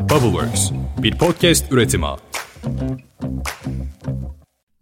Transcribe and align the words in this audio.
Bubbleworks, 0.00 0.70
bir 1.02 1.18
podcast 1.18 1.72
üretimi. 1.72 2.06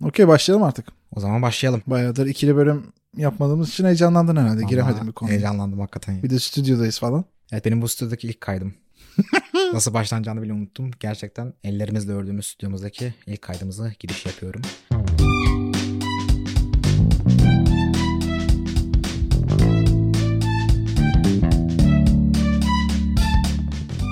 Okey 0.04 0.28
başlayalım 0.28 0.62
artık. 0.66 0.88
O 1.16 1.20
zaman 1.20 1.42
başlayalım. 1.42 1.82
Bayağıdır 1.86 2.26
ikili 2.26 2.56
bölüm 2.56 2.86
yapmadığımız 3.16 3.68
için 3.68 3.84
heyecanlandın 3.84 4.36
herhalde. 4.36 4.64
Giremedim 4.64 5.06
bir 5.06 5.12
konuya. 5.12 5.32
Heyecanlandım 5.32 5.80
hakikaten. 5.80 6.12
ya. 6.12 6.22
Bir 6.22 6.30
de 6.30 6.38
stüdyodayız 6.38 6.98
falan. 6.98 7.24
Evet 7.52 7.64
benim 7.64 7.82
bu 7.82 7.88
stüdyodaki 7.88 8.28
ilk 8.28 8.40
kaydım. 8.40 8.74
Nasıl 9.72 9.94
başlanacağını 9.94 10.42
bile 10.42 10.52
unuttum. 10.52 10.90
Gerçekten 11.00 11.52
ellerimizle 11.64 12.12
ördüğümüz 12.12 12.46
stüdyomuzdaki 12.46 13.14
ilk 13.26 13.42
kaydımızı 13.42 13.92
giriş 14.00 14.26
yapıyorum. 14.26 14.62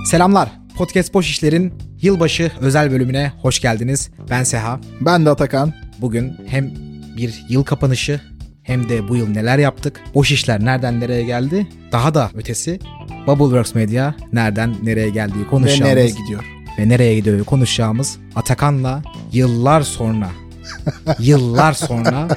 Selamlar. 0.04 0.65
Podcast 0.76 1.14
Boş 1.14 1.30
İşler'in 1.30 1.72
yılbaşı 2.02 2.50
özel 2.60 2.90
bölümüne 2.90 3.32
hoş 3.42 3.60
geldiniz. 3.60 4.10
Ben 4.30 4.42
Seha. 4.42 4.80
Ben 5.00 5.26
de 5.26 5.30
Atakan. 5.30 5.72
Bugün 6.00 6.32
hem 6.46 6.70
bir 7.16 7.44
yıl 7.48 7.64
kapanışı 7.64 8.20
hem 8.62 8.88
de 8.88 9.08
bu 9.08 9.16
yıl 9.16 9.28
neler 9.28 9.58
yaptık, 9.58 10.00
boş 10.14 10.32
işler 10.32 10.64
nereden 10.64 11.00
nereye 11.00 11.22
geldi, 11.22 11.66
daha 11.92 12.14
da 12.14 12.30
ötesi 12.34 12.78
Bubbleworks 13.26 13.74
Media 13.74 14.14
nereden 14.32 14.74
nereye 14.82 15.10
geldiği 15.10 15.44
Ve 15.44 15.46
konuşacağımız 15.46 15.94
nereye 15.94 16.08
gidiyor? 16.08 16.44
ve 16.78 16.88
nereye 16.88 17.14
gidiyor 17.14 17.44
konuşacağımız 17.44 18.18
Atakan'la 18.34 19.02
yıllar 19.32 19.82
sonra 19.82 20.28
yıllar 21.18 21.72
sonra 21.72 22.28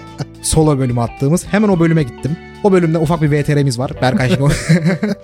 solo 0.42 0.80
bölüm 0.80 1.00
attığımız 1.00 1.46
hemen 1.48 1.70
o 1.70 1.80
bölüme 1.80 2.04
gittim. 2.04 2.38
O 2.64 2.72
bölümde 2.72 2.98
ufak 2.98 3.22
bir 3.22 3.32
VTR'miz 3.32 3.80
var. 3.80 3.92
Berkay 4.02 4.30
şimdi 4.30 4.44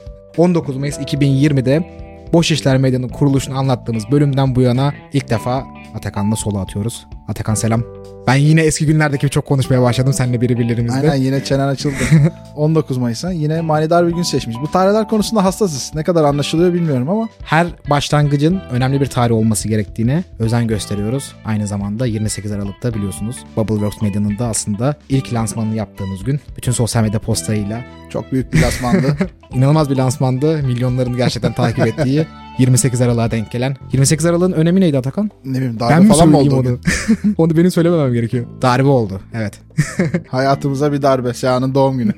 19 0.38 0.78
Mayıs 0.78 0.98
2020'de 0.98 2.05
Boş 2.36 2.52
İşler 2.52 2.78
Medya'nın 2.78 3.08
kuruluşunu 3.08 3.58
anlattığımız 3.58 4.12
bölümden 4.12 4.56
bu 4.56 4.62
yana 4.62 4.94
ilk 5.14 5.30
defa 5.30 5.68
Atakan'la 5.96 6.36
solo 6.36 6.60
atıyoruz. 6.60 7.08
Atakan 7.28 7.54
selam. 7.54 8.05
Ben 8.28 8.36
yine 8.36 8.62
eski 8.62 8.86
günlerdeki 8.86 9.30
çok 9.30 9.46
konuşmaya 9.46 9.82
başladım 9.82 10.14
seninle 10.14 10.42
birbirlerimizle. 10.42 11.12
Aynen 11.12 11.16
yine 11.24 11.44
çenen 11.44 11.68
açıldı. 11.68 11.96
19 12.56 12.98
Mayıs'a 12.98 13.32
yine 13.32 13.62
manidar 13.62 14.08
bir 14.08 14.12
gün 14.14 14.24
seçmiş. 14.24 14.56
Bu 14.62 14.72
tarihler 14.72 15.08
konusunda 15.08 15.44
hassasız. 15.44 15.92
Ne 15.96 16.04
kadar 16.04 16.24
anlaşılıyor 16.24 16.74
bilmiyorum 16.74 17.10
ama 17.10 17.30
Her 17.44 17.68
başlangıcın 17.90 18.62
önemli 18.72 19.02
bir 19.02 19.06
tarih 19.06 19.36
olması 19.36 19.68
gerektiğine 19.68 20.24
özen 20.40 20.68
gösteriyoruz. 20.68 21.34
Aynı 21.46 21.68
zamanda 21.68 22.06
28 22.06 22.52
Aralık'ta 22.52 22.94
biliyorsunuz 22.94 23.36
Bubbleworks 23.56 24.02
Medya'nın 24.02 24.38
da 24.40 24.48
aslında 24.48 24.96
ilk 25.10 25.34
lansmanını 25.34 25.76
yaptığımız 25.76 26.24
gün. 26.24 26.40
Bütün 26.58 26.72
sosyal 26.72 27.04
medya 27.04 27.20
postlarıyla 27.20 27.82
çok 28.10 28.32
büyük 28.32 28.54
bir 28.54 28.62
lasmandı. 28.62 29.18
inanılmaz 29.54 29.90
bir 29.90 29.96
lansmandı. 29.96 30.64
Milyonların 30.64 31.18
gerçekten 31.18 31.54
takip 31.54 31.88
ettiği 31.88 32.26
28 32.58 33.02
Aralık'a 33.02 33.32
denk 33.32 33.52
gelen. 33.52 33.76
28 33.92 34.26
Aralık'ın 34.26 34.52
önemi 34.52 34.82
neydi 34.82 34.98
Atakan? 34.98 35.32
ne 35.46 35.58
bileyim 35.58 35.78
ben 35.80 35.90
darbe 35.90 36.04
mi 36.04 36.10
falan 36.10 36.30
mı 36.30 36.38
oldu? 36.38 36.56
onu? 36.56 36.80
onu 37.38 37.58
benim 37.58 37.72
söylememem 37.72 38.14
gerekiyor. 38.14 38.46
Darbe 38.62 38.88
oldu. 38.88 39.22
Evet. 39.34 39.54
Hayatımıza 40.28 40.92
bir 40.92 41.02
darbe. 41.02 41.34
Seha'nın 41.34 41.76
doğum 41.76 41.98
günü. 41.98 42.12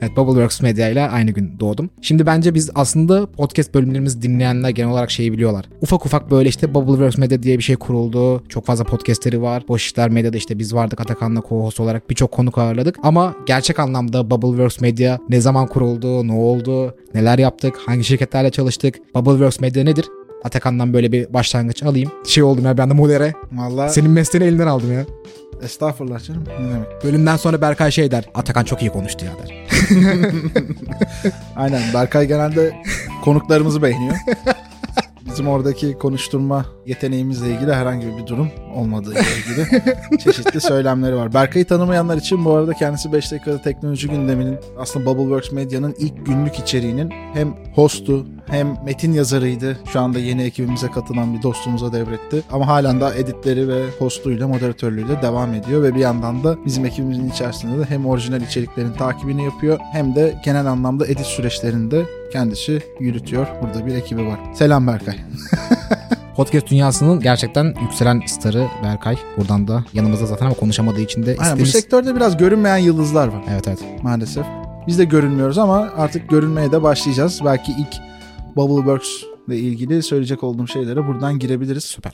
Evet 0.00 0.16
Bubbleworks 0.16 0.60
Media 0.62 0.88
ile 0.88 1.08
aynı 1.08 1.30
gün 1.30 1.60
doğdum. 1.60 1.90
Şimdi 2.02 2.26
bence 2.26 2.54
biz 2.54 2.70
aslında 2.74 3.26
podcast 3.26 3.74
bölümlerimizi 3.74 4.22
dinleyenler 4.22 4.70
genel 4.70 4.90
olarak 4.90 5.10
şeyi 5.10 5.32
biliyorlar. 5.32 5.64
Ufak 5.80 6.06
ufak 6.06 6.30
böyle 6.30 6.48
işte 6.48 6.74
Bubbleworks 6.74 7.18
Media 7.18 7.42
diye 7.42 7.58
bir 7.58 7.62
şey 7.62 7.76
kuruldu. 7.76 8.42
Çok 8.48 8.66
fazla 8.66 8.84
podcastleri 8.84 9.42
var. 9.42 9.62
Boş 9.68 9.86
İşler 9.86 10.08
Medya'da 10.10 10.36
işte 10.36 10.58
biz 10.58 10.74
vardık 10.74 11.00
Atakan'la 11.00 11.40
co-host 11.40 11.82
olarak 11.82 12.10
birçok 12.10 12.32
konuk 12.32 12.58
ağırladık. 12.58 12.96
Ama 13.02 13.34
gerçek 13.46 13.78
anlamda 13.78 14.30
Bubbleworks 14.30 14.80
Media 14.80 15.18
ne 15.28 15.40
zaman 15.40 15.66
kuruldu, 15.66 16.26
ne 16.26 16.32
oldu, 16.32 16.94
neler 17.14 17.38
yaptık, 17.38 17.74
hangi 17.86 18.04
şirketlerle 18.04 18.50
çalıştık, 18.50 19.14
Bubbleworks 19.14 19.60
Media 19.60 19.84
nedir? 19.84 20.04
Atakan'dan 20.44 20.92
böyle 20.92 21.12
bir 21.12 21.32
başlangıç 21.34 21.82
alayım. 21.82 22.10
Şey 22.26 22.42
oldum 22.42 22.64
ya 22.64 22.78
ben 22.78 22.90
de 22.90 22.94
modere. 22.94 23.32
Valla 23.52 23.88
Senin 23.88 24.10
mesleğini 24.10 24.48
elinden 24.48 24.66
aldım 24.66 24.92
ya. 24.92 25.04
estağfurullah 25.62 26.24
canım. 26.24 26.44
Ne 26.60 26.70
demek? 26.74 27.04
Bölümden 27.04 27.36
sonra 27.36 27.60
Berkay 27.60 27.90
şey 27.90 28.10
der. 28.10 28.24
Atakan 28.34 28.64
çok 28.64 28.82
iyi 28.82 28.90
konuştu 28.90 29.24
ya 29.24 29.32
der. 29.42 29.65
Aynen 31.56 31.82
Berkay 31.94 32.26
genelde 32.26 32.76
konuklarımızı 33.24 33.82
beğeniyor. 33.82 34.16
Bizim 35.26 35.48
oradaki 35.48 35.92
konuşturma 35.98 36.66
yeteneğimizle 36.86 37.50
ilgili 37.50 37.72
herhangi 37.72 38.06
bir 38.06 38.26
durum 38.26 38.50
olmadığı 38.74 39.12
ile 39.12 39.20
ilgili 39.20 39.68
çeşitli 40.18 40.60
söylemleri 40.60 41.16
var. 41.16 41.34
Berkay'ı 41.34 41.64
tanımayanlar 41.64 42.16
için 42.16 42.44
bu 42.44 42.52
arada 42.52 42.72
kendisi 42.72 43.12
5 43.12 43.32
dakikada 43.32 43.62
teknoloji 43.62 44.08
gündeminin 44.08 44.58
aslında 44.78 45.06
Bubbleworks 45.06 45.52
Medya'nın 45.52 45.94
ilk 45.98 46.26
günlük 46.26 46.58
içeriğinin 46.58 47.10
hem 47.34 47.54
hostu 47.74 48.26
hem 48.48 48.76
metin 48.84 49.12
yazarıydı. 49.12 49.78
Şu 49.92 50.00
anda 50.00 50.18
yeni 50.18 50.42
ekibimize 50.42 50.90
katılan 50.90 51.34
bir 51.34 51.42
dostumuza 51.42 51.92
devretti. 51.92 52.42
Ama 52.52 52.66
halen 52.66 53.00
daha 53.00 53.14
editleri 53.14 53.68
ve 53.68 53.82
hostuyla, 53.98 54.48
moderatörlüğüyle 54.48 55.22
devam 55.22 55.54
ediyor 55.54 55.82
ve 55.82 55.94
bir 55.94 56.00
yandan 56.00 56.44
da 56.44 56.56
bizim 56.66 56.84
ekibimizin 56.84 57.30
içerisinde 57.30 57.78
de 57.78 57.84
hem 57.84 58.06
orijinal 58.06 58.40
içeriklerin 58.40 58.92
takibini 58.92 59.44
yapıyor 59.44 59.78
hem 59.92 60.14
de 60.14 60.40
genel 60.44 60.66
anlamda 60.66 61.06
edit 61.06 61.26
süreçlerinde 61.26 62.04
kendisi 62.32 62.82
yürütüyor. 63.00 63.46
Burada 63.62 63.86
bir 63.86 63.94
ekibi 63.94 64.26
var. 64.26 64.38
Selam 64.54 64.86
Berkay. 64.86 65.16
Podcast 66.36 66.70
dünyasının 66.70 67.20
gerçekten 67.20 67.74
yükselen 67.82 68.22
starı 68.26 68.66
Berkay. 68.82 69.16
Buradan 69.36 69.68
da 69.68 69.84
yanımızda 69.92 70.26
zaten 70.26 70.46
ama 70.46 70.54
konuşamadığı 70.54 71.00
için 71.00 71.22
de 71.22 71.30
Aynen, 71.30 71.38
bu 71.38 71.42
istediğimiz... 71.42 71.72
sektörde 71.72 72.16
biraz 72.16 72.36
görünmeyen 72.36 72.76
yıldızlar 72.76 73.28
var 73.28 73.44
Evet 73.52 73.68
evet. 73.68 73.78
maalesef. 74.02 74.46
Biz 74.86 74.98
de 74.98 75.04
görünmüyoruz 75.04 75.58
ama 75.58 75.88
artık 75.96 76.28
görünmeye 76.28 76.72
de 76.72 76.82
başlayacağız. 76.82 77.40
Belki 77.44 77.72
ilk 77.72 77.94
Bubbleworks 78.56 79.22
ile 79.48 79.58
ilgili 79.58 80.02
söyleyecek 80.02 80.44
olduğum 80.44 80.66
şeylere 80.66 81.06
buradan 81.06 81.38
girebiliriz. 81.38 81.84
Süper. 81.84 82.12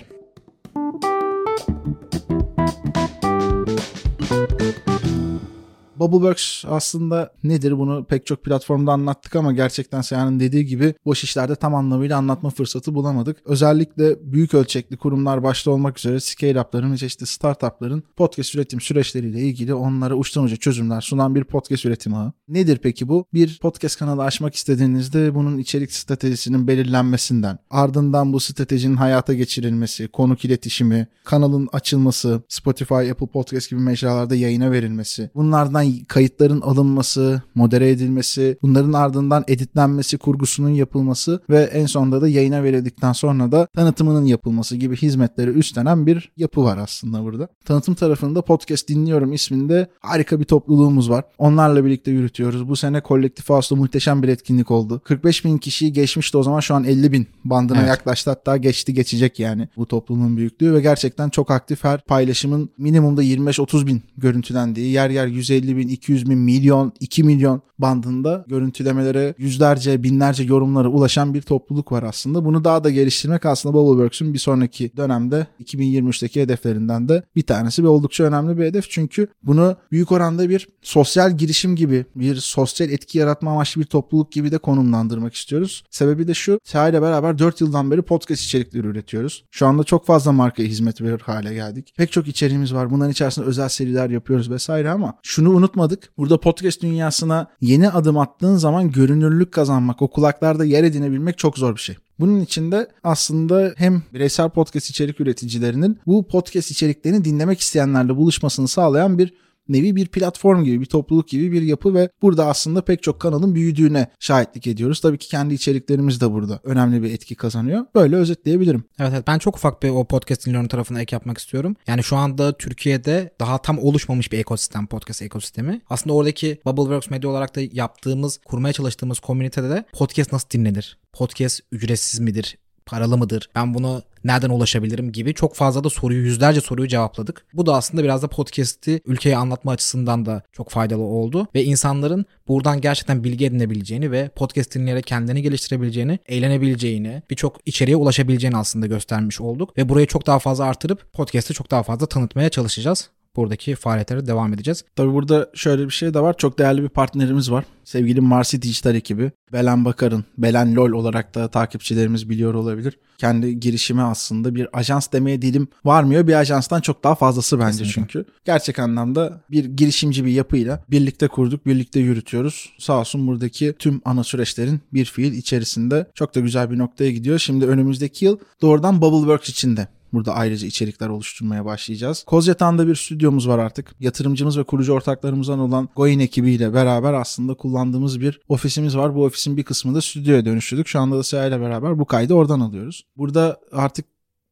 Bubbleworks 6.03 6.65
aslında 6.69 7.33
nedir 7.45 7.79
bunu 7.79 8.05
pek 8.05 8.27
çok 8.27 8.45
platformda 8.45 8.93
anlattık 8.93 9.37
ama 9.37 9.53
gerçekten 9.53 10.01
Seyhan'ın 10.01 10.41
dediği 10.41 10.67
gibi 10.67 10.95
boş 11.05 11.25
işlerde 11.25 11.55
tam 11.55 11.75
anlamıyla 11.75 12.19
anlatma 12.19 12.51
fırsatı 12.51 12.95
bulamadık. 12.95 13.37
Özellikle 13.45 14.33
büyük 14.33 14.55
ölçekli 14.55 14.97
kurumlar 14.97 15.43
başta 15.43 15.71
olmak 15.71 15.99
üzere 15.99 16.17
scale-up'ların 16.17 16.97
çeşitli 16.97 17.27
startup'ların 17.27 18.03
podcast 18.17 18.55
üretim 18.55 18.81
süreçleriyle 18.81 19.41
ilgili 19.41 19.75
onlara 19.75 20.15
uçtan 20.15 20.45
uca 20.45 20.57
çözümler 20.57 21.01
sunan 21.01 21.35
bir 21.35 21.45
podcast 21.45 21.85
üretim 21.85 22.15
ağı. 22.15 22.33
Nedir 22.49 22.79
peki 22.83 23.09
bu? 23.09 23.27
Bir 23.34 23.59
podcast 23.63 23.99
kanalı 23.99 24.23
açmak 24.23 24.55
istediğinizde 24.55 25.34
bunun 25.34 25.59
içerik 25.59 25.93
stratejisinin 25.93 26.69
belirlenmesinden, 26.69 27.59
ardından 27.71 28.33
bu 28.33 28.41
stratejinin 28.41 28.97
hayata 28.97 29.34
geçirilmesi, 29.34 30.09
konuk 30.09 30.45
iletişimi, 30.45 31.07
kanalın 31.25 31.69
açılması, 31.73 32.43
Spotify, 32.49 32.95
Apple 32.95 33.27
Podcast 33.27 33.71
gibi 33.71 33.81
mecralarda 33.81 34.34
yayına 34.34 34.73
verilmesi, 34.73 35.31
bunlardan 35.34 35.91
kayıtların 36.08 36.60
alınması, 36.60 37.42
modere 37.54 37.91
edilmesi, 37.91 38.58
bunların 38.62 38.92
ardından 38.92 39.44
editlenmesi, 39.48 40.19
kurgusunun 40.19 40.69
yapılması 40.69 41.41
ve 41.50 41.62
en 41.62 41.86
sonunda 41.86 42.20
da 42.20 42.28
yayına 42.28 42.62
verildikten 42.62 43.12
sonra 43.12 43.53
da 43.53 43.66
tanıtımının 43.66 44.25
yapılması 44.25 44.76
gibi 44.76 44.97
hizmetleri 44.97 45.50
üstlenen 45.50 46.06
bir 46.06 46.32
yapı 46.36 46.64
var 46.64 46.78
aslında 46.78 47.25
burada. 47.25 47.48
Tanıtım 47.64 47.94
tarafında 47.94 48.42
Podcast 48.42 48.88
Dinliyorum 48.88 49.32
isminde 49.32 49.86
harika 50.00 50.41
bir 50.41 50.44
topluluğumuz 50.44 51.10
var. 51.10 51.25
Onlarla 51.38 51.84
birlikte 51.84 52.10
yürütüyoruz. 52.10 52.69
Bu 52.69 52.76
sene 52.76 53.00
Kolektif 53.00 53.50
House'da 53.50 53.80
muhteşem 53.80 54.22
bir 54.22 54.28
etkinlik 54.28 54.70
oldu. 54.70 55.00
45 55.04 55.44
bin 55.44 55.59
kişiyi 55.59 55.92
geçmişti 55.92 56.36
o 56.36 56.42
zaman 56.42 56.60
şu 56.60 56.74
an 56.74 56.84
50 56.84 57.12
bin 57.12 57.26
bandına 57.44 57.78
Evet. 57.78 57.88
yaklaştı 57.88 58.30
hatta 58.30 58.56
geçti 58.56 58.94
geçecek 58.94 59.38
yani 59.38 59.69
bu 59.76 59.86
topluluğun 59.86 60.36
büyüklüğü 60.36 60.74
ve 60.74 60.80
gerçekten 60.80 61.28
çok 61.28 61.50
aktif 61.50 61.84
her 61.84 62.00
paylaşımın 62.04 62.70
minimumda 62.78 63.24
25-30 63.24 63.86
bin 63.86 64.03
görüntülendiği 64.16 64.92
yer 64.92 65.10
yer 65.10 65.26
150 65.26 65.76
bin, 65.76 65.81
200 65.88 66.31
bin, 66.31 66.38
milyon, 66.38 66.93
2 67.00 67.25
milyon 67.25 67.62
bandında 67.78 68.44
görüntülemelere 68.48 69.34
yüzlerce, 69.38 70.03
binlerce 70.03 70.43
yorumlara 70.43 70.88
ulaşan 70.88 71.34
bir 71.34 71.43
topluluk 71.43 71.93
var 71.93 72.03
aslında. 72.03 72.44
Bunu 72.44 72.65
daha 72.65 72.84
da 72.84 72.91
geliştirmek 72.91 73.47
aslında 73.47 73.74
Bubbleworks'ün 73.74 74.34
bir 74.34 74.39
sonraki 74.39 74.97
dönemde 74.97 75.47
2023'teki 75.65 76.42
hedeflerinden 76.42 77.09
de 77.09 77.22
bir 77.36 77.42
tanesi 77.42 77.84
ve 77.84 77.89
oldukça 77.89 78.24
önemli 78.24 78.59
bir 78.59 78.65
hedef. 78.65 78.91
Çünkü 78.91 79.28
bunu 79.42 79.77
büyük 79.92 80.12
oranda 80.12 80.48
bir 80.48 80.68
sosyal 80.83 81.39
girişim 81.39 81.77
gibi, 81.77 82.04
bir 82.16 82.36
sosyal 82.36 82.91
etki 82.91 83.18
yaratma 83.18 83.51
amaçlı 83.51 83.80
bir 83.80 83.86
topluluk 83.86 84.33
gibi 84.33 84.53
de 84.53 84.59
konumlandırmak 84.59 85.34
istiyoruz. 85.34 85.84
Sebebi 85.91 86.28
de 86.28 86.34
şu, 86.34 86.59
Seha 86.65 86.89
ile 86.89 87.03
beraber 87.03 87.39
4 87.39 87.60
yıldan 87.60 87.91
beri 87.91 88.03
podcast 88.03 88.42
içerikleri 88.42 88.86
üretiyoruz. 88.86 89.45
Şu 89.51 89.66
anda 89.66 89.84
çok 89.84 90.07
fazla 90.07 90.33
markaya 90.33 90.68
hizmet 90.68 91.01
verir 91.01 91.21
hale 91.21 91.54
geldik. 91.54 91.95
Pek 91.97 92.12
çok 92.12 92.28
içeriğimiz 92.28 92.74
var. 92.74 92.91
Bunların 92.91 93.12
içerisinde 93.12 93.47
özel 93.47 93.68
seriler 93.68 94.10
yapıyoruz 94.10 94.51
vesaire 94.51 94.91
ama 94.91 95.15
şunu 95.22 95.54
unutmadık. 95.62 96.12
Burada 96.18 96.41
podcast 96.41 96.82
dünyasına 96.82 97.47
yeni 97.60 97.91
adım 97.91 98.18
attığın 98.18 98.56
zaman 98.56 98.91
görünürlük 98.91 99.53
kazanmak, 99.53 100.03
o 100.03 100.10
kulaklarda 100.10 100.64
yer 100.64 100.84
edinebilmek 100.84 101.38
çok 101.38 101.59
zor 101.59 101.74
bir 101.74 101.80
şey. 101.80 101.97
Bunun 102.20 102.41
için 102.41 102.72
de 102.72 102.88
aslında 103.04 103.72
hem 103.76 104.03
bireysel 104.14 104.50
podcast 104.50 104.91
içerik 104.91 105.20
üreticilerinin 105.20 105.98
bu 106.06 106.26
podcast 106.26 106.70
içeriklerini 106.70 107.24
dinlemek 107.24 107.60
isteyenlerle 107.60 108.16
buluşmasını 108.16 108.68
sağlayan 108.68 109.18
bir 109.18 109.34
nevi 109.68 109.97
bir 109.97 110.06
platform 110.06 110.64
gibi, 110.64 110.80
bir 110.80 110.86
topluluk 110.86 111.28
gibi 111.28 111.53
bir 111.53 111.62
yapı 111.62 111.94
ve 111.94 112.09
burada 112.22 112.47
aslında 112.47 112.84
pek 112.84 113.03
çok 113.03 113.20
kanalın 113.20 113.54
büyüdüğüne 113.54 114.06
şahitlik 114.20 114.66
ediyoruz. 114.66 115.00
Tabii 115.00 115.18
ki 115.18 115.28
kendi 115.28 115.54
içeriklerimiz 115.54 116.20
de 116.20 116.32
burada 116.32 116.60
önemli 116.64 117.03
bir 117.03 117.10
etki 117.12 117.34
kazanıyor. 117.34 117.86
Böyle 117.94 118.16
özetleyebilirim. 118.16 118.84
Evet, 118.98 119.12
evet 119.14 119.26
ben 119.26 119.38
çok 119.38 119.56
ufak 119.56 119.82
bir 119.82 119.88
o 119.88 120.04
podcast 120.04 120.47
dinliyorum 120.47 120.68
tarafına 120.68 121.00
ek 121.00 121.16
yapmak 121.16 121.38
istiyorum. 121.38 121.76
Yani 121.86 122.03
şu 122.03 122.16
anda 122.16 122.56
Türkiye'de 122.59 123.34
daha 123.41 123.59
tam 123.59 123.78
oluşmamış 123.78 124.32
bir 124.32 124.38
ekosistem 124.38 124.86
podcast 124.86 125.22
ekosistemi. 125.22 125.80
Aslında 125.91 126.14
oradaki 126.14 126.59
Bubbleworks 126.64 127.10
Media 127.10 127.30
olarak 127.30 127.56
da 127.56 127.60
yaptığımız, 127.72 128.41
kurmaya 128.44 128.72
çalıştığımız 128.72 129.20
komünitede 129.20 129.70
de 129.70 129.84
podcast 129.92 130.32
nasıl 130.32 130.50
dinlenir? 130.50 130.98
Podcast 131.12 131.60
ücretsiz 131.72 132.20
midir? 132.20 132.59
Paralı 132.87 133.19
mıdır? 133.19 133.51
Ben 133.55 133.75
bunu 133.75 134.03
nereden 134.25 134.51
ulaşabilirim 134.51 135.13
gibi 135.13 135.34
çok 135.34 135.55
fazla 135.55 135.84
da 135.84 135.91
soruyu 135.91 136.25
yüzlerce 136.25 136.61
soruyu 136.61 136.89
cevapladık. 136.89 137.45
Bu 137.55 137.67
da 137.67 137.75
aslında 137.75 138.05
biraz 138.05 138.23
da 138.23 138.29
podcast'i 138.29 139.01
ülkeye 139.07 139.37
anlatma 139.37 139.73
açısından 139.73 140.27
da 140.27 140.43
çok 140.53 140.71
faydalı 140.71 141.03
oldu 141.03 141.47
ve 141.55 141.65
insanların 141.65 142.27
buradan 142.49 142.81
gerçekten 142.81 143.25
bilgi 143.25 143.47
edinebileceğini 143.47 144.11
ve 144.11 144.29
podcast 144.29 144.75
dinleyerek 144.75 145.07
kendini 145.07 145.43
geliştirebileceğini, 145.43 146.19
eğlenebileceğini, 146.27 147.23
birçok 147.31 147.57
içeriğe 147.67 147.97
ulaşabileceğini 147.97 148.57
aslında 148.57 148.87
göstermiş 148.87 149.41
olduk 149.41 149.79
ve 149.79 149.89
burayı 149.89 150.07
çok 150.07 150.27
daha 150.27 150.39
fazla 150.39 150.65
artırıp 150.65 151.13
podcast'i 151.13 151.55
çok 151.55 151.71
daha 151.71 151.83
fazla 151.83 152.07
tanıtmaya 152.07 152.49
çalışacağız 152.49 153.11
buradaki 153.37 153.75
faaliyetlere 153.75 154.27
devam 154.27 154.55
edeceğiz. 154.55 154.84
Tabii 154.97 155.13
burada 155.13 155.51
şöyle 155.55 155.84
bir 155.84 155.91
şey 155.91 156.15
de 156.15 156.21
var. 156.21 156.37
Çok 156.37 156.59
değerli 156.59 156.83
bir 156.83 156.89
partnerimiz 156.89 157.51
var. 157.51 157.65
Sevgili 157.84 158.21
Marsi 158.21 158.63
Dijital 158.63 158.95
ekibi. 158.95 159.33
Belen 159.53 159.84
Bakar'ın, 159.84 160.25
Belen 160.39 160.77
LOL 160.77 160.93
olarak 160.93 161.34
da 161.34 161.49
takipçilerimiz 161.49 162.29
biliyor 162.31 162.55
olabilir. 162.55 162.99
Kendi 163.19 163.61
girişimi 163.61 164.03
aslında 164.03 164.55
bir 164.55 164.69
ajans 164.73 165.13
demeye 165.13 165.43
dilim 165.43 165.69
varmıyor. 165.84 166.27
Bir 166.27 166.34
ajanstan 166.34 166.81
çok 166.81 167.05
daha 167.05 167.15
fazlası 167.15 167.59
bence 167.61 167.84
Kesinlikle. 167.84 168.13
çünkü. 168.13 168.25
Gerçek 168.45 168.79
anlamda 168.79 169.41
bir 169.51 169.65
girişimci 169.65 170.25
bir 170.25 170.33
yapıyla 170.33 170.84
birlikte 170.91 171.29
kurduk, 171.29 171.67
birlikte 171.67 172.01
yürütüyoruz. 172.01 172.73
Sağ 172.79 173.01
olsun 173.01 173.27
buradaki 173.27 173.75
tüm 173.79 174.01
ana 174.05 174.25
süreçlerin 174.25 174.81
bir 174.93 175.05
fiil 175.05 175.33
içerisinde 175.33 176.07
çok 176.15 176.34
da 176.34 176.41
güzel 176.41 176.71
bir 176.71 176.79
noktaya 176.79 177.11
gidiyor. 177.11 177.39
Şimdi 177.39 177.67
önümüzdeki 177.67 178.25
yıl 178.25 178.39
doğrudan 178.63 179.01
Bubbleworks 179.01 179.49
içinde 179.49 179.89
Burada 180.12 180.34
ayrıca 180.34 180.66
içerikler 180.66 181.09
oluşturmaya 181.09 181.64
başlayacağız. 181.64 182.24
Kozyatan'da 182.24 182.88
bir 182.88 182.94
stüdyomuz 182.94 183.48
var 183.48 183.59
artık. 183.59 183.94
Yatırımcımız 184.00 184.59
ve 184.59 184.64
kurucu 184.64 184.92
ortaklarımızdan 184.92 185.59
olan 185.59 185.88
Goin 185.97 186.18
ekibiyle 186.18 186.74
beraber 186.74 187.12
aslında 187.12 187.54
kullandığımız 187.54 188.20
bir 188.20 188.41
ofisimiz 188.48 188.97
var. 188.97 189.14
Bu 189.14 189.24
ofisin 189.24 189.56
bir 189.56 189.62
kısmını 189.62 189.97
da 189.97 190.00
stüdyoya 190.00 190.44
dönüştürdük. 190.44 190.88
Şu 190.88 191.00
anda 191.00 191.18
da 191.18 191.22
Seha 191.22 191.47
ile 191.47 191.60
beraber 191.60 191.98
bu 191.98 192.04
kaydı 192.04 192.34
oradan 192.34 192.60
alıyoruz. 192.60 193.03
Burada 193.16 193.60
artık 193.72 194.06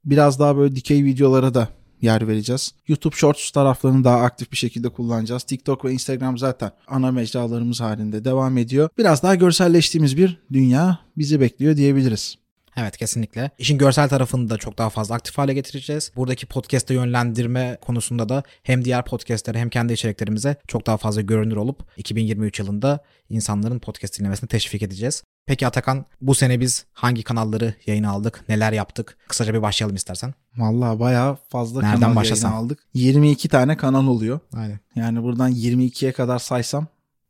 biraz 0.04 0.38
daha 0.38 0.56
böyle 0.56 0.76
dikey 0.76 1.04
videolara 1.04 1.54
da 1.54 1.68
yer 2.02 2.28
vereceğiz. 2.28 2.74
YouTube 2.88 3.16
Shorts 3.16 3.50
taraflarını 3.50 4.04
daha 4.04 4.20
aktif 4.20 4.52
bir 4.52 4.56
şekilde 4.56 4.88
kullanacağız. 4.88 5.42
TikTok 5.42 5.84
ve 5.84 5.92
Instagram 5.92 6.38
zaten 6.38 6.70
ana 6.88 7.12
mecralarımız 7.12 7.80
halinde 7.80 8.24
devam 8.24 8.58
ediyor. 8.58 8.88
Biraz 8.98 9.22
daha 9.22 9.34
görselleştiğimiz 9.34 10.16
bir 10.16 10.38
dünya 10.52 10.98
bizi 11.16 11.40
bekliyor 11.40 11.76
diyebiliriz. 11.76 12.36
Evet 12.81 12.97
kesinlikle. 12.97 13.50
İşin 13.59 13.79
görsel 13.79 14.09
tarafını 14.09 14.50
da 14.50 14.59
çok 14.59 14.79
daha 14.79 14.91
fazla 14.91 15.15
aktif 15.15 15.38
hale 15.38 15.55
getireceğiz. 15.55 16.12
Buradaki 16.17 16.47
podcast'te 16.47 16.94
yönlendirme 16.94 17.79
konusunda 17.81 18.29
da 18.29 18.43
hem 18.62 18.85
diğer 18.85 19.05
podcast'lere 19.05 19.59
hem 19.59 19.69
kendi 19.69 19.93
içeriklerimize 19.93 20.56
çok 20.69 20.87
daha 20.87 20.97
fazla 20.97 21.21
görünür 21.21 21.56
olup 21.56 21.82
2023 21.97 22.59
yılında 22.59 23.00
insanların 23.29 23.79
podcast 23.79 24.19
dinlemesini 24.19 24.49
teşvik 24.49 24.82
edeceğiz. 24.82 25.23
Peki 25.47 25.67
Atakan 25.67 26.05
bu 26.21 26.35
sene 26.35 26.61
biz 26.61 26.85
hangi 26.93 27.23
kanalları 27.23 27.75
yayına 27.87 28.11
aldık? 28.11 28.44
Neler 28.49 28.73
yaptık? 28.73 29.19
Kısaca 29.29 29.55
bir 29.55 29.62
başlayalım 29.62 29.97
istersen. 29.97 30.35
Vallahi 30.56 31.00
bayağı 31.00 31.37
fazla 31.49 31.82
Nereden 31.82 32.00
kanal 32.00 32.17
başlasam? 32.17 32.50
yayına 32.50 32.65
aldık. 32.65 32.79
22 32.94 33.49
tane 33.49 33.77
kanal 33.77 34.06
oluyor. 34.06 34.41
Aynen. 34.56 34.81
Yani 34.97 35.23
buradan 35.23 35.53
22'ye 35.53 36.12
kadar 36.12 36.38
saysam 36.38 36.87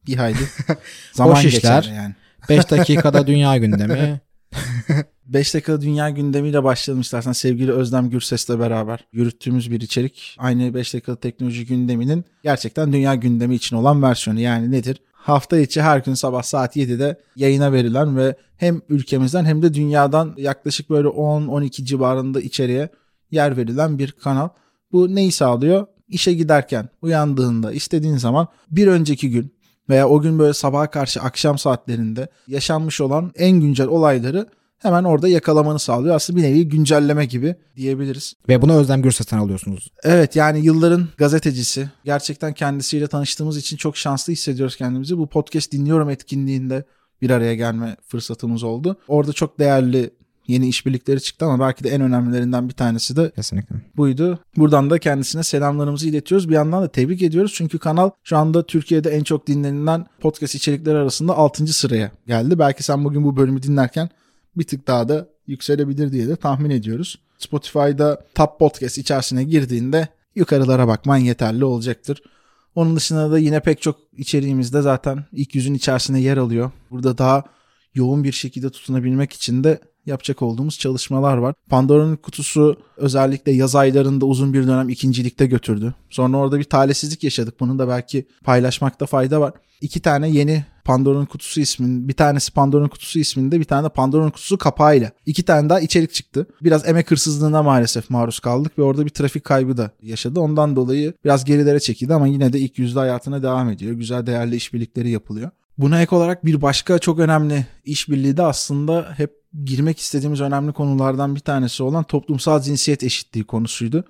bir 0.07 0.17
hayli 0.17 0.39
zaman 1.13 1.37
Boş 1.37 1.45
işler, 1.45 1.83
geçer 1.83 1.95
yani. 1.95 2.15
5 2.49 2.71
dakikada 2.71 3.27
dünya 3.27 3.57
gündemi. 3.59 4.21
5 5.27 5.55
dakika 5.55 5.81
dünya 5.81 6.11
gündemiyle 6.11 6.65
başlayalım 6.65 7.01
istersen 7.01 7.33
sevgili 7.33 7.73
Özlem 7.73 8.11
Gürses'le 8.11 8.49
beraber 8.49 9.07
yürüttüğümüz 9.13 9.71
bir 9.71 9.81
içerik. 9.81 10.37
Aynı 10.39 10.75
5 10.75 10.95
dakika 10.95 11.17
teknoloji 11.17 11.67
gündeminin 11.67 12.25
gerçekten 12.43 12.93
dünya 12.93 13.15
gündemi 13.15 13.55
için 13.55 13.77
olan 13.77 14.03
versiyonu. 14.03 14.41
Yani 14.41 14.71
nedir? 14.71 15.03
Hafta 15.13 15.59
içi 15.59 15.83
her 15.83 15.99
gün 15.99 16.15
sabah 16.15 16.43
saat 16.43 16.77
7'de 16.77 17.21
yayına 17.37 17.73
verilen 17.73 18.17
ve 18.17 18.37
hem 18.57 18.81
ülkemizden 18.89 19.45
hem 19.45 19.63
de 19.63 19.75
dünyadan 19.75 20.35
yaklaşık 20.37 20.91
böyle 20.91 21.09
10-12 21.09 21.85
civarında 21.85 22.41
içeriye 22.41 22.89
yer 23.31 23.57
verilen 23.57 23.99
bir 23.99 24.13
kanal. 24.13 24.49
Bu 24.93 25.15
neyi 25.15 25.33
sağlıyor? 25.33 25.87
İşe 26.09 26.33
giderken 26.33 26.89
uyandığında 27.03 27.73
istediğin 27.73 28.17
zaman 28.17 28.49
bir 28.71 28.87
önceki 28.87 29.31
gün 29.31 29.55
veya 29.89 30.09
o 30.09 30.21
gün 30.21 30.39
böyle 30.39 30.53
sabaha 30.55 30.91
karşı 30.91 31.21
akşam 31.21 31.59
saatlerinde 31.59 32.29
yaşanmış 32.47 33.01
olan 33.01 33.33
en 33.37 33.61
güncel 33.61 33.87
olayları 33.87 34.47
hemen 34.79 35.05
orada 35.05 35.29
yakalamanı 35.29 35.79
sağlıyor. 35.79 36.15
Aslında 36.15 36.39
bir 36.39 36.43
nevi 36.43 36.69
güncelleme 36.69 37.25
gibi 37.25 37.55
diyebiliriz. 37.77 38.35
Ve 38.49 38.63
bunu 38.63 38.75
Özlem 38.77 39.03
Gürses'ten 39.03 39.39
alıyorsunuz. 39.39 39.89
Evet 40.03 40.37
yani 40.37 40.61
yılların 40.61 41.09
gazetecisi. 41.17 41.91
Gerçekten 42.05 42.53
kendisiyle 42.53 43.07
tanıştığımız 43.07 43.57
için 43.57 43.77
çok 43.77 43.97
şanslı 43.97 44.33
hissediyoruz 44.33 44.77
kendimizi. 44.77 45.19
Bu 45.19 45.27
podcast 45.27 45.73
dinliyorum 45.73 46.11
etkinliğinde 46.11 46.85
bir 47.23 47.31
araya 47.31 47.55
gelme 47.55 47.97
fırsatımız 48.07 48.63
oldu. 48.63 48.97
Orada 49.09 49.33
çok 49.33 49.59
değerli 49.59 50.11
yeni 50.51 50.69
işbirlikleri 50.69 51.21
çıktı 51.21 51.47
ama 51.47 51.67
belki 51.67 51.85
de 51.85 51.91
en 51.91 52.01
önemlilerinden 52.01 52.69
bir 52.69 52.75
tanesi 52.75 53.17
de 53.17 53.31
Kesinlikle. 53.31 53.77
buydu. 53.97 54.39
Buradan 54.57 54.91
da 54.91 54.99
kendisine 54.99 55.43
selamlarımızı 55.43 56.09
iletiyoruz. 56.09 56.49
Bir 56.49 56.55
yandan 56.55 56.83
da 56.83 56.89
tebrik 56.89 57.23
ediyoruz 57.23 57.53
çünkü 57.55 57.79
kanal 57.79 58.11
şu 58.25 58.37
anda 58.37 58.67
Türkiye'de 58.67 59.11
en 59.11 59.25
çok 59.25 59.47
dinlenilen 59.47 60.07
podcast 60.21 60.55
içerikleri 60.55 60.97
arasında 60.97 61.37
6. 61.37 61.67
sıraya 61.67 62.11
geldi. 62.27 62.59
Belki 62.59 62.83
sen 62.83 63.05
bugün 63.05 63.25
bu 63.25 63.37
bölümü 63.37 63.63
dinlerken 63.63 64.09
bir 64.57 64.65
tık 64.65 64.87
daha 64.87 65.09
da 65.09 65.27
yükselebilir 65.47 66.13
diye 66.13 66.29
de 66.29 66.37
tahmin 66.37 66.71
ediyoruz. 66.71 67.19
Spotify'da 67.39 68.25
Top 68.35 68.59
Podcast 68.59 68.99
içerisine 68.99 69.45
girdiğinde 69.45 70.09
yukarılara 70.35 70.89
bakman 70.89 71.17
yeterli 71.17 71.65
olacaktır. 71.65 72.23
Onun 72.75 72.97
dışında 72.97 73.31
da 73.31 73.39
yine 73.39 73.61
pek 73.61 73.83
çok 73.83 73.97
içeriğimizde 74.17 74.83
zaten 74.83 75.25
ilk 75.33 75.55
yüzün 75.55 75.75
içerisine 75.75 76.21
yer 76.21 76.37
alıyor. 76.37 76.71
Burada 76.91 77.19
daha 77.19 77.45
yoğun 77.95 78.25
bir 78.25 78.33
şekilde 78.33 78.71
tutunabilmek 78.71 79.33
için 79.33 79.65
de 79.65 79.81
yapacak 80.07 80.43
olduğumuz 80.43 80.79
çalışmalar 80.79 81.37
var. 81.37 81.55
Pandora'nın 81.69 82.17
kutusu 82.17 82.77
özellikle 82.97 83.53
yaz 83.53 83.77
aylarında 83.77 84.27
uzun 84.27 84.53
bir 84.53 84.67
dönem 84.67 84.89
ikincilikte 84.89 85.47
götürdü. 85.47 85.95
Sonra 86.11 86.37
orada 86.37 86.59
bir 86.59 86.65
talihsizlik 86.65 87.25
yaşadık. 87.25 87.61
Bunu 87.61 87.79
da 87.79 87.89
belki 87.89 88.27
paylaşmakta 88.45 89.07
fayda 89.07 89.41
var. 89.41 89.53
İki 89.81 90.01
tane 90.01 90.31
yeni 90.31 90.65
Pandora'nın 90.85 91.27
kutusu 91.27 91.61
isminin 91.61 92.09
bir 92.09 92.13
tanesi 92.13 92.53
Pandora'nın 92.53 92.89
kutusu 92.89 93.19
isminde 93.19 93.61
bir 93.61 93.65
tane 93.65 93.85
de 93.85 93.89
Pandora'nın 93.89 94.31
kutusu 94.31 94.59
kapağıyla. 94.59 95.11
İki 95.27 95.43
tane 95.43 95.69
daha 95.69 95.81
içerik 95.81 96.15
çıktı. 96.15 96.47
Biraz 96.63 96.89
emek 96.89 97.11
hırsızlığına 97.11 97.63
maalesef 97.63 98.11
maruz 98.11 98.39
kaldık 98.39 98.79
ve 98.79 98.83
orada 98.83 99.05
bir 99.05 99.11
trafik 99.11 99.45
kaybı 99.45 99.77
da 99.77 99.91
yaşadı. 100.03 100.41
Ondan 100.41 100.77
dolayı 100.77 101.15
biraz 101.25 101.45
gerilere 101.45 101.81
çekildi 101.81 102.15
ama 102.15 102.27
yine 102.27 102.53
de 102.53 102.59
ilk 102.59 102.79
yüzde 102.79 102.99
hayatına 102.99 103.43
devam 103.43 103.71
ediyor. 103.71 103.93
Güzel 103.93 104.27
değerli 104.27 104.57
işbirlikleri 104.57 105.11
yapılıyor. 105.11 105.51
Buna 105.81 106.03
ek 106.03 106.17
olarak 106.17 106.45
bir 106.45 106.63
başka 106.63 106.99
çok 106.99 107.19
önemli 107.19 107.67
işbirliği 107.85 108.37
de 108.37 108.43
aslında 108.43 109.15
hep 109.17 109.33
girmek 109.65 109.99
istediğimiz 109.99 110.41
önemli 110.41 110.73
konulardan 110.73 111.35
bir 111.35 111.41
tanesi 111.41 111.83
olan 111.83 112.05
toplumsal 112.05 112.63
cinsiyet 112.63 113.05
eşitliği 113.05 113.45
konusuydu. 113.45 114.05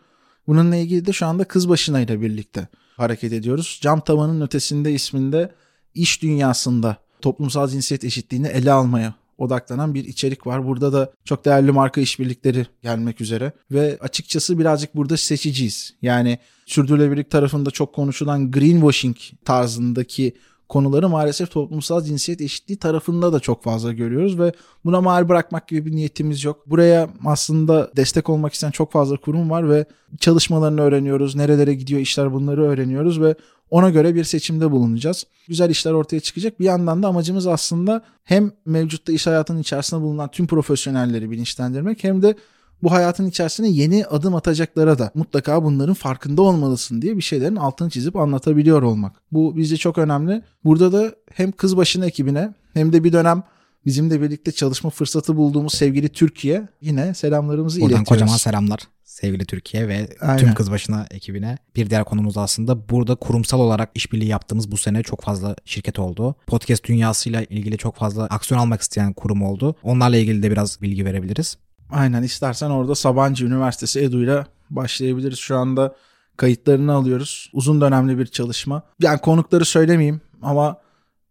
Bununla 0.46 0.76
ilgili 0.76 1.06
de 1.06 1.12
şu 1.12 1.26
anda 1.26 1.44
kız 1.44 1.68
başına 1.68 2.00
ile 2.00 2.20
birlikte 2.20 2.68
hareket 2.96 3.32
ediyoruz. 3.32 3.78
Cam 3.82 4.00
tavanın 4.00 4.40
ötesinde 4.40 4.92
isminde 4.92 5.54
iş 5.94 6.22
dünyasında 6.22 6.96
toplumsal 7.20 7.68
cinsiyet 7.68 8.04
eşitliğini 8.04 8.46
ele 8.46 8.72
almaya 8.72 9.14
odaklanan 9.38 9.94
bir 9.94 10.04
içerik 10.04 10.46
var. 10.46 10.66
Burada 10.66 10.92
da 10.92 11.12
çok 11.24 11.44
değerli 11.44 11.72
marka 11.72 12.00
işbirlikleri 12.00 12.66
gelmek 12.82 13.20
üzere 13.20 13.52
ve 13.70 13.98
açıkçası 14.00 14.58
birazcık 14.58 14.96
burada 14.96 15.16
seçiciyiz. 15.16 15.94
Yani 16.02 16.38
sürdürülebilirlik 16.66 17.30
tarafında 17.30 17.70
çok 17.70 17.94
konuşulan 17.94 18.50
greenwashing 18.50 19.16
tarzındaki 19.44 20.34
konuları 20.70 21.08
maalesef 21.08 21.50
toplumsal 21.50 22.02
cinsiyet 22.02 22.40
eşitliği 22.40 22.78
tarafında 22.78 23.32
da 23.32 23.40
çok 23.40 23.62
fazla 23.62 23.92
görüyoruz 23.92 24.38
ve 24.38 24.52
buna 24.84 25.00
mal 25.00 25.28
bırakmak 25.28 25.68
gibi 25.68 25.86
bir 25.86 25.96
niyetimiz 25.96 26.44
yok. 26.44 26.70
Buraya 26.70 27.10
aslında 27.24 27.90
destek 27.96 28.28
olmak 28.28 28.52
isteyen 28.54 28.70
çok 28.70 28.92
fazla 28.92 29.16
kurum 29.16 29.50
var 29.50 29.70
ve 29.70 29.84
çalışmalarını 30.20 30.80
öğreniyoruz. 30.80 31.36
Nerelere 31.36 31.74
gidiyor 31.74 32.00
işler 32.00 32.32
bunları 32.32 32.62
öğreniyoruz 32.62 33.20
ve 33.20 33.34
ona 33.70 33.90
göre 33.90 34.14
bir 34.14 34.24
seçimde 34.24 34.70
bulunacağız. 34.70 35.26
Güzel 35.48 35.70
işler 35.70 35.92
ortaya 35.92 36.20
çıkacak. 36.20 36.60
Bir 36.60 36.64
yandan 36.64 37.02
da 37.02 37.08
amacımız 37.08 37.46
aslında 37.46 38.02
hem 38.24 38.52
mevcutta 38.66 39.12
iş 39.12 39.26
hayatının 39.26 39.60
içerisinde 39.60 40.00
bulunan 40.00 40.30
tüm 40.30 40.46
profesyonelleri 40.46 41.30
bilinçlendirmek 41.30 42.04
hem 42.04 42.22
de 42.22 42.34
bu 42.82 42.92
hayatın 42.92 43.26
içerisine 43.26 43.68
yeni 43.68 44.06
adım 44.06 44.34
atacaklara 44.34 44.98
da 44.98 45.10
mutlaka 45.14 45.64
bunların 45.64 45.94
farkında 45.94 46.42
olmalısın 46.42 47.02
diye 47.02 47.16
bir 47.16 47.22
şeylerin 47.22 47.56
altını 47.56 47.90
çizip 47.90 48.16
anlatabiliyor 48.16 48.82
olmak. 48.82 49.16
Bu 49.32 49.56
bizce 49.56 49.76
çok 49.76 49.98
önemli. 49.98 50.42
Burada 50.64 50.92
da 50.92 51.14
hem 51.32 51.52
kız 51.52 51.76
başına 51.76 52.06
ekibine 52.06 52.54
hem 52.74 52.92
de 52.92 53.04
bir 53.04 53.12
dönem 53.12 53.42
bizimle 53.86 54.22
birlikte 54.22 54.52
çalışma 54.52 54.90
fırsatı 54.90 55.36
bulduğumuz 55.36 55.74
sevgili 55.74 56.08
Türkiye 56.08 56.68
yine 56.80 57.14
selamlarımızı 57.14 57.80
Buradan 57.80 57.96
iletiyoruz. 57.96 58.08
kocaman 58.08 58.36
selamlar 58.36 58.80
sevgili 59.04 59.44
Türkiye 59.44 59.88
ve 59.88 60.08
Aynen. 60.20 60.36
tüm 60.38 60.54
Kızbaşına 60.54 61.06
ekibine. 61.10 61.58
Bir 61.76 61.90
diğer 61.90 62.04
konumuz 62.04 62.38
aslında 62.38 62.88
burada 62.88 63.14
kurumsal 63.14 63.60
olarak 63.60 63.90
işbirliği 63.94 64.28
yaptığımız 64.28 64.72
bu 64.72 64.76
sene 64.76 65.02
çok 65.02 65.22
fazla 65.22 65.56
şirket 65.64 65.98
oldu. 65.98 66.34
Podcast 66.46 66.84
dünyasıyla 66.84 67.42
ilgili 67.42 67.78
çok 67.78 67.96
fazla 67.96 68.24
aksiyon 68.24 68.60
almak 68.60 68.80
isteyen 68.80 69.12
kurum 69.12 69.42
oldu. 69.42 69.74
Onlarla 69.82 70.16
ilgili 70.16 70.42
de 70.42 70.50
biraz 70.50 70.82
bilgi 70.82 71.04
verebiliriz. 71.04 71.56
Aynen 71.92 72.22
istersen 72.22 72.70
orada 72.70 72.94
Sabancı 72.94 73.46
Üniversitesi 73.46 74.00
EDU'yla 74.00 74.46
başlayabiliriz. 74.70 75.38
Şu 75.38 75.56
anda 75.56 75.94
kayıtlarını 76.36 76.92
alıyoruz. 76.92 77.50
Uzun 77.52 77.80
dönemli 77.80 78.18
bir 78.18 78.26
çalışma. 78.26 78.82
Yani 79.00 79.18
konukları 79.18 79.64
söylemeyeyim 79.64 80.20
ama 80.42 80.76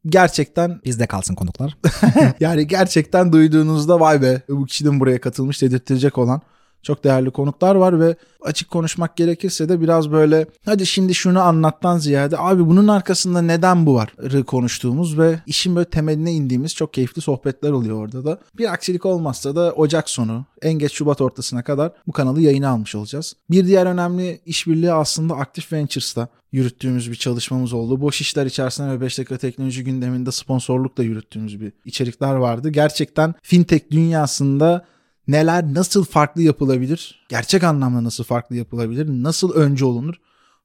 gerçekten 0.06 0.82
Bizde 0.86 1.08
kalsın 1.08 1.36
konuklar. 1.36 1.78
yani 2.39 2.68
gerçekten 2.68 3.34
duyduğunuzda 3.34 4.00
vay 4.00 4.22
be 4.22 4.42
bu 4.50 4.66
kişi 4.66 4.86
de 4.86 4.89
mi 4.89 5.00
buraya 5.00 5.22
katılmış 5.22 5.62
dedirttirecek 5.62 6.18
olan 6.18 6.42
çok 6.83 7.03
değerli 7.03 7.31
konuklar 7.31 7.75
var 7.75 8.00
ve 8.00 8.15
açık 8.41 8.71
konuşmak 8.71 9.17
gerekirse 9.17 9.69
de 9.69 9.81
biraz 9.81 10.12
böyle 10.12 10.45
hadi 10.65 10.86
şimdi 10.86 11.15
şunu 11.15 11.41
anlattan 11.41 11.98
ziyade 11.98 12.36
abi 12.38 12.67
bunun 12.67 12.88
arkasında 12.88 13.41
neden 13.41 13.86
bu 13.86 13.95
var 13.95 14.13
konuştuğumuz 14.48 15.17
ve 15.17 15.39
işin 15.45 15.75
böyle 15.75 15.89
temeline 15.89 16.33
indiğimiz 16.33 16.75
çok 16.75 16.93
keyifli 16.93 17.21
sohbetler 17.21 17.71
oluyor 17.71 17.98
orada 18.03 18.25
da. 18.25 18.39
Bir 18.57 18.74
aksilik 18.74 19.05
olmazsa 19.05 19.55
da 19.55 19.71
Ocak 19.71 20.09
sonu 20.09 20.45
en 20.62 20.74
geç 20.74 20.93
Şubat 20.93 21.21
ortasına 21.21 21.63
kadar 21.63 21.91
bu 22.07 22.12
kanalı 22.12 22.41
yayına 22.41 22.69
almış 22.69 22.95
olacağız. 22.95 23.36
Bir 23.50 23.65
diğer 23.67 23.86
önemli 23.86 24.41
işbirliği 24.45 24.91
aslında 24.91 25.36
Active 25.36 25.77
Ventures'ta 25.77 26.27
yürüttüğümüz 26.51 27.12
bir 27.12 27.15
çalışmamız 27.15 27.74
oldu. 27.74 28.01
Boş 28.01 28.21
işler 28.21 28.45
içerisinde 28.45 28.89
ve 28.89 29.01
5 29.01 29.17
dakika 29.17 29.38
teknoloji 29.38 29.83
gündeminde 29.83 30.31
sponsorlukla 30.31 31.03
yürüttüğümüz 31.03 31.62
bir 31.62 31.71
içerikler 31.86 32.33
vardı. 32.33 32.69
Gerçekten 32.69 33.33
fintech 33.41 33.91
dünyasında 33.91 34.86
neler 35.28 35.74
nasıl 35.74 36.06
farklı 36.06 36.42
yapılabilir? 36.42 37.26
Gerçek 37.30 37.64
anlamda 37.64 38.04
nasıl 38.04 38.24
farklı 38.24 38.56
yapılabilir? 38.56 39.08
Nasıl 39.10 39.54
önce 39.54 39.86
olunur? 39.86 40.16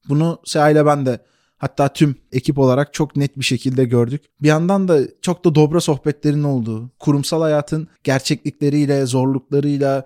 Bunu 0.09 0.39
Seha 0.45 0.71
ile 0.71 0.87
ben 0.87 1.07
de 1.07 1.21
hatta 1.59 1.89
tüm 1.89 2.17
ekip 2.33 2.59
olarak 2.59 2.95
çok 2.95 3.17
net 3.17 3.39
bir 3.39 3.45
şekilde 3.45 3.85
gördük. 3.85 4.23
Bir 4.43 4.49
yandan 4.49 4.89
da 4.89 5.01
çok 5.23 5.45
da 5.45 5.55
dobra 5.55 5.81
sohbetlerin 5.81 6.43
olduğu, 6.43 6.91
kurumsal 6.99 7.43
hayatın 7.43 7.89
gerçeklikleriyle, 8.05 9.07
zorluklarıyla 9.07 10.05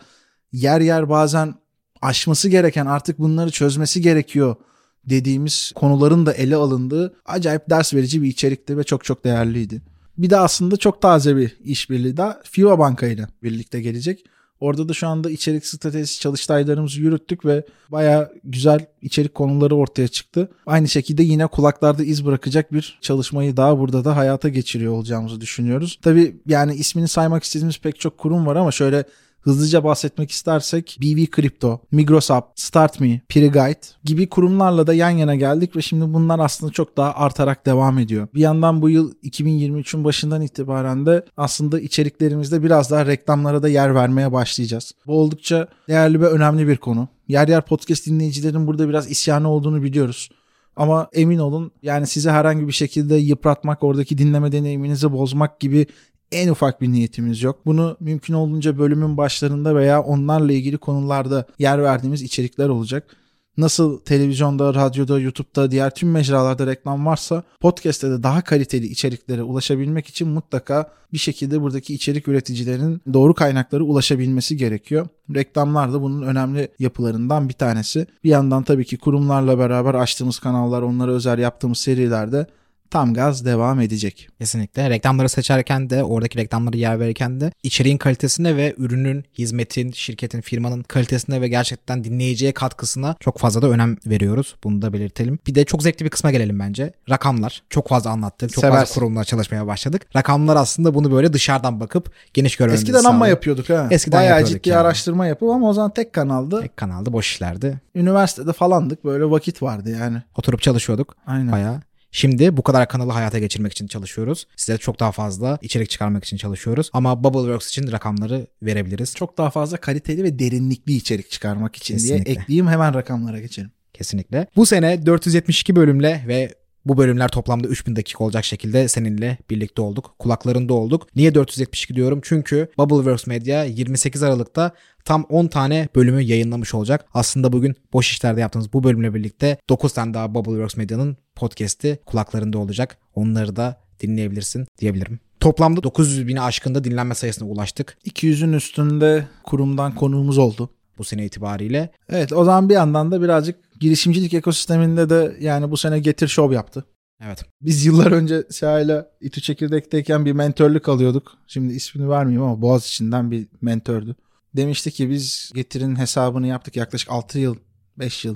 yer 0.52 0.80
yer 0.80 1.08
bazen 1.08 1.54
aşması 2.02 2.48
gereken 2.48 2.86
artık 2.86 3.18
bunları 3.18 3.50
çözmesi 3.50 4.00
gerekiyor 4.00 4.56
dediğimiz 5.04 5.72
konuların 5.74 6.26
da 6.26 6.32
ele 6.32 6.56
alındığı 6.56 7.14
acayip 7.26 7.70
ders 7.70 7.94
verici 7.94 8.22
bir 8.22 8.28
içerikti 8.28 8.78
ve 8.78 8.84
çok 8.84 9.04
çok 9.04 9.24
değerliydi. 9.24 9.82
Bir 10.18 10.30
de 10.30 10.36
aslında 10.36 10.76
çok 10.76 11.02
taze 11.02 11.36
bir 11.36 11.56
işbirliği 11.64 12.16
daha 12.16 12.40
FIBA 12.44 12.78
Banka 12.78 13.06
ile 13.06 13.26
birlikte 13.42 13.80
gelecek. 13.80 14.24
Orada 14.60 14.88
da 14.88 14.92
şu 14.92 15.08
anda 15.08 15.30
içerik 15.30 15.66
stratejisi 15.66 16.20
çalıştaylarımızı 16.20 17.00
yürüttük 17.00 17.44
ve 17.44 17.64
baya 17.88 18.30
güzel 18.44 18.86
içerik 19.02 19.34
konuları 19.34 19.76
ortaya 19.76 20.08
çıktı. 20.08 20.48
Aynı 20.66 20.88
şekilde 20.88 21.22
yine 21.22 21.46
kulaklarda 21.46 22.04
iz 22.04 22.26
bırakacak 22.26 22.72
bir 22.72 22.98
çalışmayı 23.00 23.56
daha 23.56 23.78
burada 23.78 24.04
da 24.04 24.16
hayata 24.16 24.48
geçiriyor 24.48 24.92
olacağımızı 24.92 25.40
düşünüyoruz. 25.40 25.98
Tabii 26.02 26.36
yani 26.46 26.74
ismini 26.74 27.08
saymak 27.08 27.44
istediğimiz 27.44 27.78
pek 27.78 28.00
çok 28.00 28.18
kurum 28.18 28.46
var 28.46 28.56
ama 28.56 28.72
şöyle 28.72 29.04
hızlıca 29.40 29.84
bahsetmek 29.84 30.30
istersek 30.30 30.98
BV 31.02 31.26
Crypto, 31.36 31.80
Migrosap, 31.90 32.52
StartMe, 32.56 33.20
Piriguide 33.28 33.80
gibi 34.04 34.28
kurumlarla 34.28 34.86
da 34.86 34.94
yan 34.94 35.10
yana 35.10 35.34
geldik 35.34 35.76
ve 35.76 35.82
şimdi 35.82 36.14
bunlar 36.14 36.38
aslında 36.38 36.72
çok 36.72 36.96
daha 36.96 37.14
artarak 37.14 37.66
devam 37.66 37.98
ediyor. 37.98 38.28
Bir 38.34 38.40
yandan 38.40 38.82
bu 38.82 38.90
yıl 38.90 39.12
2023'ün 39.12 40.04
başından 40.04 40.42
itibaren 40.42 41.06
de 41.06 41.24
aslında 41.36 41.80
içeriklerimizde 41.80 42.62
biraz 42.62 42.90
daha 42.90 43.06
reklamlara 43.06 43.62
da 43.62 43.68
yer 43.68 43.94
vermeye 43.94 44.32
başlayacağız. 44.32 44.92
Bu 45.06 45.20
oldukça 45.20 45.68
değerli 45.88 46.20
ve 46.20 46.26
önemli 46.26 46.68
bir 46.68 46.76
konu. 46.76 47.08
Yer 47.28 47.48
yer 47.48 47.62
podcast 47.62 48.06
dinleyicilerin 48.06 48.66
burada 48.66 48.88
biraz 48.88 49.10
isyanı 49.10 49.48
olduğunu 49.48 49.82
biliyoruz. 49.82 50.28
Ama 50.76 51.08
emin 51.12 51.38
olun 51.38 51.72
yani 51.82 52.06
size 52.06 52.30
herhangi 52.30 52.66
bir 52.66 52.72
şekilde 52.72 53.16
yıpratmak, 53.16 53.82
oradaki 53.82 54.18
dinleme 54.18 54.52
deneyiminizi 54.52 55.12
bozmak 55.12 55.60
gibi 55.60 55.86
en 56.32 56.48
ufak 56.48 56.80
bir 56.80 56.92
niyetimiz 56.92 57.42
yok. 57.42 57.66
Bunu 57.66 57.96
mümkün 58.00 58.34
olduğunca 58.34 58.78
bölümün 58.78 59.16
başlarında 59.16 59.76
veya 59.76 60.02
onlarla 60.02 60.52
ilgili 60.52 60.78
konularda 60.78 61.46
yer 61.58 61.82
verdiğimiz 61.82 62.22
içerikler 62.22 62.68
olacak. 62.68 63.16
Nasıl 63.56 64.00
televizyonda, 64.00 64.74
radyoda, 64.74 65.20
YouTube'da, 65.20 65.70
diğer 65.70 65.94
tüm 65.94 66.10
mecralarda 66.10 66.66
reklam 66.66 67.06
varsa 67.06 67.42
podcast'te 67.60 68.10
de 68.10 68.22
daha 68.22 68.42
kaliteli 68.42 68.86
içeriklere 68.86 69.42
ulaşabilmek 69.42 70.06
için 70.06 70.28
mutlaka 70.28 70.92
bir 71.12 71.18
şekilde 71.18 71.60
buradaki 71.60 71.94
içerik 71.94 72.28
üreticilerinin 72.28 73.02
doğru 73.12 73.34
kaynaklara 73.34 73.82
ulaşabilmesi 73.82 74.56
gerekiyor. 74.56 75.08
Reklamlar 75.34 75.92
da 75.92 76.02
bunun 76.02 76.22
önemli 76.22 76.68
yapılarından 76.78 77.48
bir 77.48 77.54
tanesi. 77.54 78.06
Bir 78.24 78.30
yandan 78.30 78.62
tabii 78.62 78.84
ki 78.84 78.98
kurumlarla 78.98 79.58
beraber 79.58 79.94
açtığımız 79.94 80.38
kanallar, 80.38 80.82
onlara 80.82 81.12
özel 81.12 81.38
yaptığımız 81.38 81.78
serilerde 81.78 82.46
tam 82.90 83.14
gaz 83.14 83.44
devam 83.44 83.80
edecek. 83.80 84.28
Kesinlikle. 84.38 84.90
Reklamları 84.90 85.28
seçerken 85.28 85.90
de 85.90 86.04
oradaki 86.04 86.38
reklamları 86.38 86.76
yer 86.76 87.00
verirken 87.00 87.40
de 87.40 87.52
içeriğin 87.62 87.98
kalitesine 87.98 88.56
ve 88.56 88.74
ürünün, 88.78 89.24
hizmetin, 89.38 89.92
şirketin, 89.92 90.40
firmanın 90.40 90.82
kalitesine 90.82 91.40
ve 91.40 91.48
gerçekten 91.48 92.04
dinleyiciye 92.04 92.52
katkısına 92.52 93.16
çok 93.20 93.38
fazla 93.38 93.62
da 93.62 93.68
önem 93.68 93.96
veriyoruz. 94.06 94.56
Bunu 94.64 94.82
da 94.82 94.92
belirtelim. 94.92 95.38
Bir 95.46 95.54
de 95.54 95.64
çok 95.64 95.82
zevkli 95.82 96.04
bir 96.04 96.10
kısma 96.10 96.30
gelelim 96.30 96.58
bence. 96.58 96.92
Rakamlar. 97.10 97.62
Çok 97.70 97.88
fazla 97.88 98.10
anlattık. 98.10 98.52
Çok 98.52 98.60
Seversin. 98.64 98.80
fazla 98.80 98.94
kurumla 98.94 99.24
çalışmaya 99.24 99.66
başladık. 99.66 100.06
Rakamlar 100.16 100.56
aslında 100.56 100.94
bunu 100.94 101.12
böyle 101.12 101.32
dışarıdan 101.32 101.80
bakıp 101.80 102.12
geniş 102.34 102.56
görmemizi 102.56 102.82
Eskiden 102.82 102.98
amma 102.98 103.10
sağlıyor. 103.10 103.26
yapıyorduk 103.26 103.70
ha. 103.70 103.88
Eskiden 103.90 104.18
Bayağı 104.20 104.44
ciddi 104.44 104.68
yani. 104.68 104.78
araştırma 104.80 105.26
yapıp 105.26 105.48
ama 105.50 105.68
o 105.68 105.72
zaman 105.72 105.90
tek 105.94 106.12
kanaldı. 106.12 106.60
Tek 106.62 106.76
kanalda 106.76 107.12
boş 107.12 107.30
işlerdi. 107.32 107.80
Üniversitede 107.94 108.52
falandık 108.52 109.04
böyle 109.04 109.24
vakit 109.30 109.62
vardı 109.62 109.90
yani. 110.00 110.22
Oturup 110.36 110.62
çalışıyorduk. 110.62 111.14
Aynen. 111.26 111.52
Bayağı. 111.52 111.80
Şimdi 112.12 112.56
bu 112.56 112.62
kadar 112.62 112.88
kanalı 112.88 113.12
hayata 113.12 113.38
geçirmek 113.38 113.72
için 113.72 113.86
çalışıyoruz. 113.86 114.46
Size 114.56 114.78
çok 114.78 115.00
daha 115.00 115.12
fazla 115.12 115.58
içerik 115.62 115.90
çıkarmak 115.90 116.24
için 116.24 116.36
çalışıyoruz. 116.36 116.90
Ama 116.92 117.24
Bubbleworks 117.24 117.68
için 117.68 117.92
rakamları 117.92 118.46
verebiliriz. 118.62 119.14
Çok 119.14 119.38
daha 119.38 119.50
fazla 119.50 119.76
kaliteli 119.76 120.22
ve 120.24 120.38
derinlikli 120.38 120.92
içerik 120.92 121.30
çıkarmak 121.30 121.76
için 121.76 121.94
Kesinlikle. 121.94 122.24
diye 122.24 122.34
ekleyeyim 122.34 122.68
hemen 122.68 122.94
rakamlara 122.94 123.40
geçelim. 123.40 123.70
Kesinlikle. 123.94 124.46
Bu 124.56 124.66
sene 124.66 125.06
472 125.06 125.76
bölümle 125.76 126.24
ve 126.28 126.54
bu 126.88 126.98
bölümler 126.98 127.28
toplamda 127.28 127.68
3000 127.68 127.96
dakika 127.96 128.24
olacak 128.24 128.44
şekilde 128.44 128.88
seninle 128.88 129.38
birlikte 129.50 129.82
olduk. 129.82 130.14
Kulaklarında 130.18 130.74
olduk. 130.74 131.06
Niye 131.16 131.34
472 131.34 131.94
diyorum? 131.94 132.20
Çünkü 132.22 132.68
Bubbleworks 132.78 133.26
Media 133.26 133.64
28 133.64 134.22
Aralık'ta 134.22 134.72
tam 135.04 135.22
10 135.22 135.46
tane 135.46 135.88
bölümü 135.96 136.22
yayınlamış 136.22 136.74
olacak. 136.74 137.04
Aslında 137.14 137.52
bugün 137.52 137.74
boş 137.92 138.10
işlerde 138.10 138.40
yaptığımız 138.40 138.72
bu 138.72 138.84
bölümle 138.84 139.14
birlikte 139.14 139.58
9 139.68 139.92
tane 139.92 140.14
daha 140.14 140.34
Bubbleworks 140.34 140.76
Media'nın 140.76 141.16
podcast'i 141.34 141.98
kulaklarında 142.06 142.58
olacak. 142.58 142.98
Onları 143.14 143.56
da 143.56 143.80
dinleyebilirsin 144.00 144.66
diyebilirim. 144.78 145.20
Toplamda 145.40 145.82
900 145.82 146.28
bini 146.28 146.40
aşkında 146.40 146.84
dinlenme 146.84 147.14
sayısına 147.14 147.48
ulaştık 147.48 147.98
200'ün 148.06 148.52
üstünde 148.52 149.26
kurumdan 149.44 149.94
konuğumuz 149.94 150.38
oldu. 150.38 150.70
Bu 150.98 151.04
sene 151.04 151.24
itibariyle. 151.24 151.90
Evet 152.08 152.32
o 152.32 152.44
zaman 152.44 152.68
bir 152.68 152.74
yandan 152.74 153.10
da 153.10 153.22
birazcık 153.22 153.80
girişimcilik 153.80 154.34
ekosisteminde 154.34 155.10
de 155.10 155.36
yani 155.40 155.70
bu 155.70 155.76
sene 155.76 155.98
Getir 155.98 156.28
Show 156.28 156.54
yaptı. 156.54 156.84
Evet. 157.24 157.44
Biz 157.60 157.86
yıllar 157.86 158.12
önce 158.12 158.44
Seha 158.50 158.80
ile 158.80 159.06
İTÜ 159.20 159.40
Çekirdek'teyken 159.40 160.24
bir 160.24 160.32
mentörlük 160.32 160.88
alıyorduk. 160.88 161.32
Şimdi 161.46 161.74
ismini 161.74 162.08
vermeyeyim 162.08 162.42
ama 162.42 162.62
Boğaz 162.62 162.86
içinden 162.86 163.30
bir 163.30 163.46
mentördü. 163.60 164.16
Demişti 164.56 164.90
ki 164.90 165.10
biz 165.10 165.50
Getir'in 165.54 165.96
hesabını 165.96 166.46
yaptık 166.46 166.76
yaklaşık 166.76 167.10
6 167.10 167.38
yıl, 167.38 167.56
5 167.98 168.24
yıl. 168.24 168.34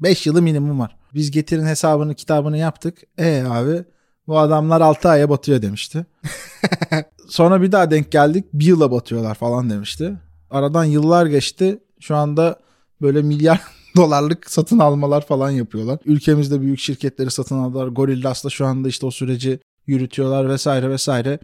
5 0.00 0.26
yılı 0.26 0.42
minimum 0.42 0.80
var. 0.80 0.96
Biz 1.14 1.30
Getir'in 1.30 1.66
hesabını, 1.66 2.14
kitabını 2.14 2.58
yaptık. 2.58 2.98
E 3.18 3.44
abi 3.48 3.84
bu 4.26 4.38
adamlar 4.38 4.80
6 4.80 5.08
aya 5.08 5.30
batıyor 5.30 5.62
demişti. 5.62 6.06
Sonra 7.28 7.62
bir 7.62 7.72
daha 7.72 7.90
denk 7.90 8.12
geldik. 8.12 8.44
Bir 8.52 8.66
yıla 8.66 8.90
batıyorlar 8.90 9.34
falan 9.34 9.70
demişti. 9.70 10.16
Aradan 10.50 10.84
yıllar 10.84 11.26
geçti. 11.26 11.78
Şu 12.00 12.16
anda 12.16 12.58
böyle 13.02 13.22
milyar 13.22 13.60
dolarlık 13.96 14.50
satın 14.50 14.78
almalar 14.78 15.26
falan 15.26 15.50
yapıyorlar. 15.50 15.98
Ülkemizde 16.04 16.60
büyük 16.60 16.78
şirketleri 16.78 17.30
satın 17.30 17.58
aldılar. 17.58 17.86
Gorillas'la 17.86 18.50
şu 18.50 18.66
anda 18.66 18.88
işte 18.88 19.06
o 19.06 19.10
süreci 19.10 19.60
yürütüyorlar 19.86 20.48
vesaire 20.48 20.90
vesaire. 20.90 21.38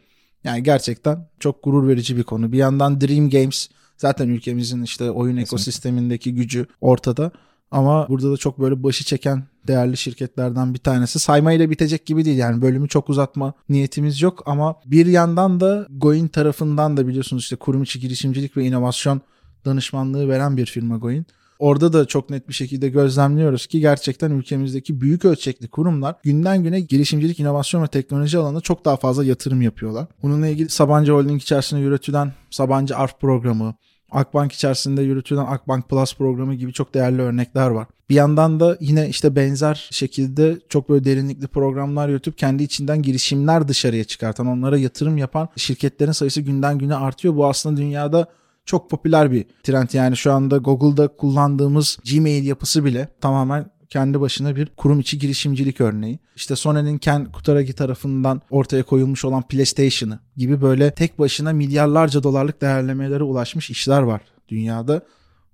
Yani 0.45 0.63
gerçekten 0.63 1.29
çok 1.41 1.63
gurur 1.63 1.89
verici 1.89 2.17
bir 2.17 2.23
konu. 2.23 2.53
Bir 2.53 2.59
yandan 2.59 3.01
Dream 3.01 3.31
Games 3.31 3.69
zaten 3.97 4.29
ülkemizin 4.29 4.83
işte 4.83 5.11
oyun 5.11 5.37
ekosistemindeki 5.37 6.35
gücü 6.35 6.67
ortada. 6.81 7.31
Ama 7.71 8.09
burada 8.09 8.33
da 8.33 8.37
çok 8.37 8.61
böyle 8.61 8.83
başı 8.83 9.05
çeken 9.05 9.45
değerli 9.67 9.97
şirketlerden 9.97 10.75
bir 10.75 10.79
tanesi. 10.79 11.19
Saymayla 11.19 11.71
bitecek 11.71 12.07
gibi 12.07 12.25
değil 12.25 12.39
yani 12.39 12.63
bölümü 12.63 12.89
çok 12.89 13.11
uzatma 13.11 13.53
niyetimiz 13.69 14.23
yok 14.23 14.43
ama 14.47 14.77
bir 14.87 15.07
yandan 15.07 15.61
da 15.61 15.87
Goin 15.91 16.29
tarafından 16.29 16.97
da 16.97 17.09
biliyorsunuz 17.09 17.43
işte 17.43 17.57
kurum 17.57 17.83
içi 17.83 18.01
girişimcilik 18.01 18.57
ve 18.57 18.65
inovasyon 18.65 19.21
danışmanlığı 19.65 20.29
veren 20.29 20.57
bir 20.57 20.67
firma 20.67 20.97
Goin. 20.97 21.27
Orada 21.59 21.93
da 21.93 22.05
çok 22.05 22.31
net 22.31 22.49
bir 22.49 22.55
şekilde 22.55 22.89
gözlemliyoruz 22.89 23.67
ki 23.67 23.81
gerçekten 23.81 24.31
ülkemizdeki 24.31 25.01
büyük 25.01 25.25
ölçekli 25.25 25.69
kurumlar 25.69 26.17
günden 26.23 26.63
güne 26.63 26.81
girişimcilik, 26.81 27.41
inovasyon 27.41 27.83
ve 27.83 27.87
teknoloji 27.87 28.39
alanında 28.39 28.61
çok 28.61 28.85
daha 28.85 28.97
fazla 28.97 29.25
yatırım 29.25 29.63
yapıyorlar. 29.63 30.07
Bununla 30.23 30.49
ilgili 30.49 30.69
Sabancı 30.69 31.13
Holding 31.13 31.43
içerisinde 31.43 31.81
yürütülen 31.81 32.33
Sabancı 32.51 32.97
ARF 32.97 33.21
programı, 33.21 33.75
Akbank 34.11 34.53
içerisinde 34.53 35.03
yürütülen 35.03 35.45
Akbank 35.45 35.89
Plus 35.89 36.17
programı 36.17 36.55
gibi 36.55 36.73
çok 36.73 36.95
değerli 36.95 37.23
örnekler 37.23 37.69
var. 37.69 37.87
Bir 38.11 38.15
yandan 38.15 38.61
da 38.61 38.77
yine 38.81 39.09
işte 39.09 39.37
benzer 39.37 39.89
şekilde 39.93 40.59
çok 40.69 40.89
böyle 40.89 41.05
derinlikli 41.05 41.47
programlar 41.47 42.09
yürütüp 42.09 42.39
kendi 42.39 42.63
içinden 42.63 43.03
girişimler 43.03 43.69
dışarıya 43.69 44.05
çıkartan, 44.05 44.47
onlara 44.47 44.79
yatırım 44.79 45.19
yapan 45.19 45.49
şirketlerin 45.57 46.13
sayısı 46.13 46.41
günden 46.41 46.79
güne 46.79 46.95
artıyor. 46.95 47.37
Bu 47.37 47.47
aslında 47.47 47.77
dünyada 47.77 48.27
çok 48.65 48.91
popüler 48.91 49.33
bir 49.33 49.45
trend. 49.63 49.89
Yani 49.93 50.17
şu 50.17 50.33
anda 50.33 50.57
Google'da 50.57 51.09
kullandığımız 51.09 51.99
Gmail 52.13 52.47
yapısı 52.47 52.85
bile 52.85 53.09
tamamen 53.21 53.71
kendi 53.91 54.21
başına 54.21 54.57
bir 54.57 54.67
kurum 54.67 55.01
içi 55.01 55.19
girişimcilik 55.19 55.81
örneği. 55.81 56.19
İşte 56.37 56.57
Sony'nin 56.57 56.99
Ken 56.99 57.33
Kutaragi 57.33 57.73
tarafından 57.73 58.43
ortaya 58.51 58.83
koyulmuş 58.83 59.25
olan 59.25 59.43
PlayStation'ı 59.43 60.19
gibi 60.37 60.63
böyle 60.63 60.91
tek 60.91 61.19
başına 61.19 61.53
milyarlarca 61.53 62.23
dolarlık 62.23 62.61
değerlemelere 62.61 63.23
ulaşmış 63.23 63.71
işler 63.71 64.03
var 64.03 64.21
dünyada. 64.49 65.03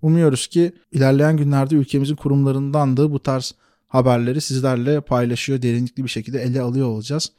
Umuyoruz 0.02 0.46
ki 0.46 0.72
ilerleyen 0.92 1.36
günlerde 1.36 1.74
ülkemizin 1.74 2.16
kurumlarından 2.16 2.96
da 2.96 3.12
bu 3.12 3.22
tarz 3.22 3.54
haberleri 3.88 4.40
sizlerle 4.40 5.00
paylaşıyor, 5.00 5.62
derinlikli 5.62 6.04
bir 6.04 6.08
şekilde 6.08 6.42
ele 6.42 6.60
alıyor 6.60 6.88
olacağız. 6.88 7.32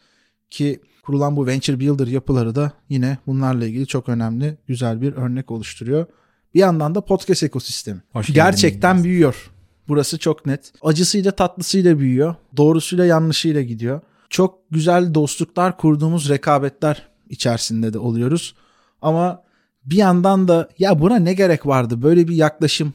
Ki 0.51 0.81
kurulan 1.03 1.35
bu 1.35 1.47
Venture 1.47 1.79
Builder 1.79 2.07
yapıları 2.07 2.55
da 2.55 2.71
yine 2.89 3.17
bunlarla 3.27 3.65
ilgili 3.65 3.87
çok 3.87 4.09
önemli, 4.09 4.57
güzel 4.67 5.01
bir 5.01 5.13
örnek 5.13 5.51
oluşturuyor. 5.51 6.05
Bir 6.53 6.59
yandan 6.59 6.95
da 6.95 7.01
podcast 7.01 7.43
ekosistemi. 7.43 8.01
Hoş 8.13 8.27
geldin. 8.27 8.35
Gerçekten 8.35 9.03
büyüyor. 9.03 9.51
Burası 9.87 10.19
çok 10.19 10.45
net. 10.45 10.73
Acısıyla 10.81 11.31
tatlısıyla 11.31 11.99
büyüyor. 11.99 12.35
Doğrusuyla 12.57 13.05
yanlışıyla 13.05 13.61
gidiyor. 13.61 14.01
Çok 14.29 14.71
güzel 14.71 15.13
dostluklar 15.13 15.77
kurduğumuz 15.77 16.29
rekabetler 16.29 17.07
içerisinde 17.29 17.93
de 17.93 17.99
oluyoruz. 17.99 18.55
Ama 19.01 19.43
bir 19.85 19.95
yandan 19.95 20.47
da 20.47 20.69
ya 20.79 20.99
buna 20.99 21.15
ne 21.15 21.33
gerek 21.33 21.65
vardı 21.65 22.01
böyle 22.01 22.27
bir 22.27 22.35
yaklaşım 22.35 22.93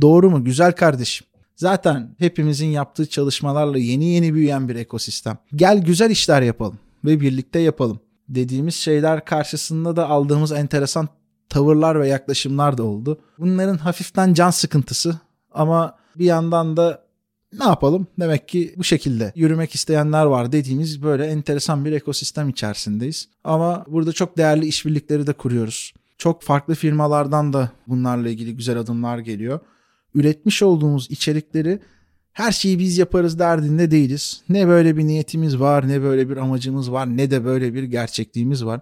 doğru 0.00 0.30
mu 0.30 0.44
güzel 0.44 0.72
kardeşim? 0.72 1.26
Zaten 1.56 2.14
hepimizin 2.18 2.66
yaptığı 2.66 3.06
çalışmalarla 3.06 3.78
yeni 3.78 4.04
yeni 4.04 4.34
büyüyen 4.34 4.68
bir 4.68 4.76
ekosistem. 4.76 5.38
Gel 5.54 5.78
güzel 5.78 6.10
işler 6.10 6.42
yapalım 6.42 6.78
ve 7.04 7.20
birlikte 7.20 7.58
yapalım 7.58 8.00
dediğimiz 8.28 8.74
şeyler 8.74 9.24
karşısında 9.24 9.96
da 9.96 10.08
aldığımız 10.08 10.52
enteresan 10.52 11.08
tavırlar 11.48 12.00
ve 12.00 12.08
yaklaşımlar 12.08 12.78
da 12.78 12.82
oldu. 12.82 13.20
Bunların 13.38 13.78
hafiften 13.78 14.34
can 14.34 14.50
sıkıntısı 14.50 15.18
ama 15.52 15.98
bir 16.16 16.24
yandan 16.24 16.76
da 16.76 17.04
ne 17.58 17.64
yapalım? 17.64 18.06
Demek 18.20 18.48
ki 18.48 18.74
bu 18.76 18.84
şekilde 18.84 19.32
yürümek 19.34 19.74
isteyenler 19.74 20.24
var 20.24 20.52
dediğimiz 20.52 21.02
böyle 21.02 21.26
enteresan 21.26 21.84
bir 21.84 21.92
ekosistem 21.92 22.48
içerisindeyiz. 22.48 23.28
Ama 23.44 23.84
burada 23.88 24.12
çok 24.12 24.36
değerli 24.36 24.66
işbirlikleri 24.66 25.26
de 25.26 25.32
kuruyoruz. 25.32 25.94
Çok 26.18 26.42
farklı 26.42 26.74
firmalardan 26.74 27.52
da 27.52 27.70
bunlarla 27.86 28.28
ilgili 28.28 28.56
güzel 28.56 28.78
adımlar 28.78 29.18
geliyor. 29.18 29.60
Üretmiş 30.14 30.62
olduğumuz 30.62 31.10
içerikleri 31.10 31.80
her 32.34 32.52
şeyi 32.52 32.78
biz 32.78 32.98
yaparız 32.98 33.38
derdinde 33.38 33.90
değiliz. 33.90 34.42
Ne 34.48 34.68
böyle 34.68 34.96
bir 34.96 35.06
niyetimiz 35.06 35.60
var, 35.60 35.88
ne 35.88 36.02
böyle 36.02 36.30
bir 36.30 36.36
amacımız 36.36 36.92
var, 36.92 37.16
ne 37.16 37.30
de 37.30 37.44
böyle 37.44 37.74
bir 37.74 37.82
gerçekliğimiz 37.82 38.64
var. 38.64 38.80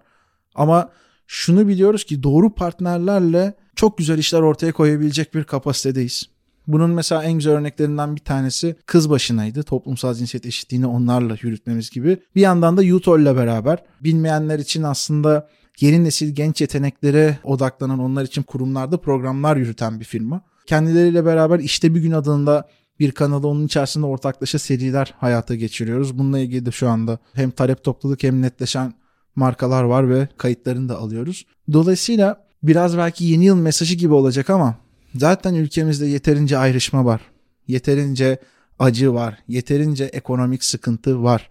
Ama 0.54 0.90
şunu 1.26 1.68
biliyoruz 1.68 2.04
ki 2.04 2.23
doğru 2.23 2.54
partnerlerle 2.54 3.54
çok 3.76 3.99
güzel 3.99 4.18
işler 4.18 4.40
ortaya 4.40 4.73
koyabilecek 4.73 5.35
bir 5.35 5.44
kapasitedeyiz. 5.44 6.28
Bunun 6.66 6.90
mesela 6.90 7.25
en 7.25 7.32
güzel 7.32 7.52
örneklerinden 7.52 8.16
bir 8.16 8.21
tanesi 8.21 8.76
kız 8.87 9.11
başınaydı. 9.11 9.62
Toplumsal 9.62 10.14
cinsiyet 10.14 10.47
eşitliğini 10.47 10.87
onlarla 10.87 11.37
yürütmemiz 11.42 11.90
gibi. 11.90 12.18
Bir 12.35 12.40
yandan 12.40 12.76
da 12.76 12.82
Utol 12.82 13.21
ile 13.21 13.37
beraber 13.37 13.78
bilmeyenler 14.00 14.59
için 14.59 14.82
aslında 14.82 15.49
yeni 15.80 16.04
nesil 16.04 16.35
genç 16.35 16.61
yeteneklere 16.61 17.38
odaklanan 17.44 17.99
onlar 17.99 18.25
için 18.25 18.42
kurumlarda 18.42 18.97
programlar 18.97 19.56
yürüten 19.56 20.00
bir 20.00 20.04
firma. 20.04 20.42
Kendileriyle 20.66 21.25
beraber 21.25 21.59
işte 21.59 21.94
bir 21.94 22.00
gün 22.00 22.12
adında 22.12 22.68
bir 22.99 23.13
kanalı 23.13 23.49
onun 23.49 23.67
içerisinde 23.67 24.07
ortaklaşa 24.07 24.59
seriler 24.59 25.15
hayata 25.19 25.55
geçiriyoruz. 25.55 26.19
Bununla 26.19 26.39
ilgili 26.39 26.67
de 26.67 26.71
şu 26.71 26.89
anda 26.89 27.19
hem 27.33 27.51
talep 27.51 27.85
topladık 27.85 28.23
hem 28.23 28.43
netleşen 28.43 28.95
markalar 29.37 29.85
var 29.85 30.11
ve 30.11 30.29
kayıtlarını 30.37 30.89
da 30.89 30.99
alıyoruz. 30.99 31.47
Dolayısıyla 31.73 32.47
biraz 32.63 32.97
belki 32.97 33.25
yeni 33.25 33.45
yıl 33.45 33.57
mesajı 33.57 33.95
gibi 33.95 34.15
olacak 34.15 34.51
ama 34.51 34.77
zaten 35.15 35.55
ülkemizde 35.55 36.07
yeterince 36.07 36.59
ayrışma 36.59 37.05
var. 37.05 37.21
Yeterince 37.69 38.39
acı 38.78 39.15
var. 39.15 39.39
Yeterince 39.49 40.05
ekonomik 40.05 40.65
sıkıntı 40.65 41.23
var. 41.23 41.49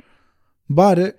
Bari 0.69 1.13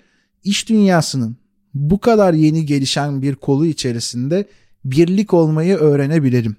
iş 0.45 0.69
dünyasının 0.69 1.37
bu 1.75 2.01
kadar 2.01 2.35
yeni 2.35 2.67
gelişen 2.67 3.23
bir 3.23 3.35
kolu 3.35 3.67
içerisinde 3.67 4.49
birlik 4.85 5.35
olmayı 5.35 5.77
öğrenebilelim 5.77 6.57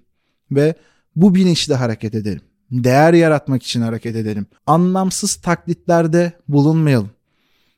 ve 0.51 0.75
bu 1.15 1.35
bilinçle 1.35 1.75
hareket 1.75 2.15
edelim. 2.15 2.41
Değer 2.73 3.13
yaratmak 3.13 3.63
için 3.63 3.81
hareket 3.81 4.15
edelim. 4.15 4.45
Anlamsız 4.67 5.35
taklitlerde 5.35 6.33
bulunmayalım. 6.47 7.09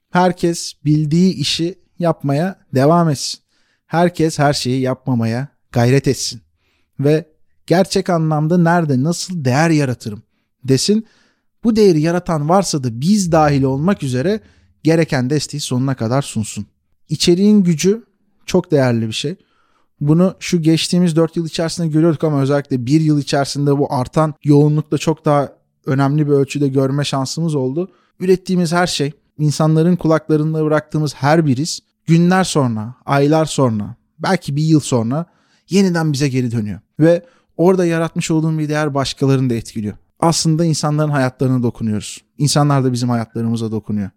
Herkes 0.10 0.74
bildiği 0.86 1.34
işi 1.34 1.80
yapmaya 2.00 2.60
devam 2.76 3.10
etsin. 3.10 3.40
Herkes 3.86 4.40
her 4.40 4.54
şeyi 4.54 4.82
yapmamaya 4.82 5.48
gayret 5.72 6.08
etsin. 6.08 6.42
Ve 7.00 7.26
gerçek 7.68 8.10
anlamda 8.10 8.58
nerede 8.58 9.04
nasıl 9.04 9.46
değer 9.46 9.70
yaratırım 9.70 10.24
desin. 10.64 11.08
Bu 11.64 11.76
değeri 11.76 12.02
yaratan 12.02 12.50
varsa 12.50 12.84
da 12.84 13.02
biz 13.02 13.32
dahil 13.32 13.64
olmak 13.64 14.04
üzere 14.04 14.40
gereken 14.84 15.30
desteği 15.30 15.60
sonuna 15.60 15.96
kadar 15.96 16.22
sunsun. 16.22 16.66
İçeriğin 17.10 17.64
gücü 17.64 18.04
çok 18.46 18.72
değerli 18.72 19.08
bir 19.08 19.14
şey. 19.14 19.36
Bunu 20.00 20.36
şu 20.40 20.62
geçtiğimiz 20.62 21.16
4 21.16 21.38
yıl 21.38 21.46
içerisinde 21.46 21.88
görüyorduk 21.88 22.24
ama 22.24 22.42
özellikle 22.42 22.86
1 22.86 23.02
yıl 23.02 23.20
içerisinde 23.20 23.78
bu 23.78 23.94
artan 23.94 24.34
yoğunlukla 24.44 24.98
çok 24.98 25.26
daha 25.26 25.50
önemli 25.86 26.28
bir 26.28 26.32
ölçüde 26.32 26.68
görme 26.68 27.04
şansımız 27.04 27.56
oldu. 27.56 27.92
Ürettiğimiz 28.20 28.74
her 28.74 28.88
şey, 28.88 29.12
insanların 29.38 29.96
kulaklarında 29.96 30.66
bıraktığımız 30.66 31.16
her 31.16 31.46
biriz 31.46 31.80
günler 32.06 32.44
sonra, 32.44 32.96
aylar 33.06 33.46
sonra, 33.46 33.96
belki 34.20 34.56
bir 34.56 34.64
yıl 34.64 34.80
sonra 34.80 35.26
yeniden 35.70 36.14
bize 36.14 36.30
geri 36.30 36.52
dönüyor. 36.52 36.80
Ve 37.00 37.26
orada 37.58 37.86
yaratmış 37.86 38.32
olduğum 38.32 38.60
bir 38.60 38.70
değer 38.70 38.94
başkalarını 38.94 39.50
da 39.50 39.54
etkiliyor. 39.54 39.96
Aslında 40.20 40.66
insanların 40.66 41.10
hayatlarına 41.10 41.64
dokunuyoruz. 41.64 42.22
İnsanlar 42.38 42.84
da 42.84 42.94
bizim 42.94 43.10
hayatlarımıza 43.10 43.72
dokunuyor. 43.72 44.10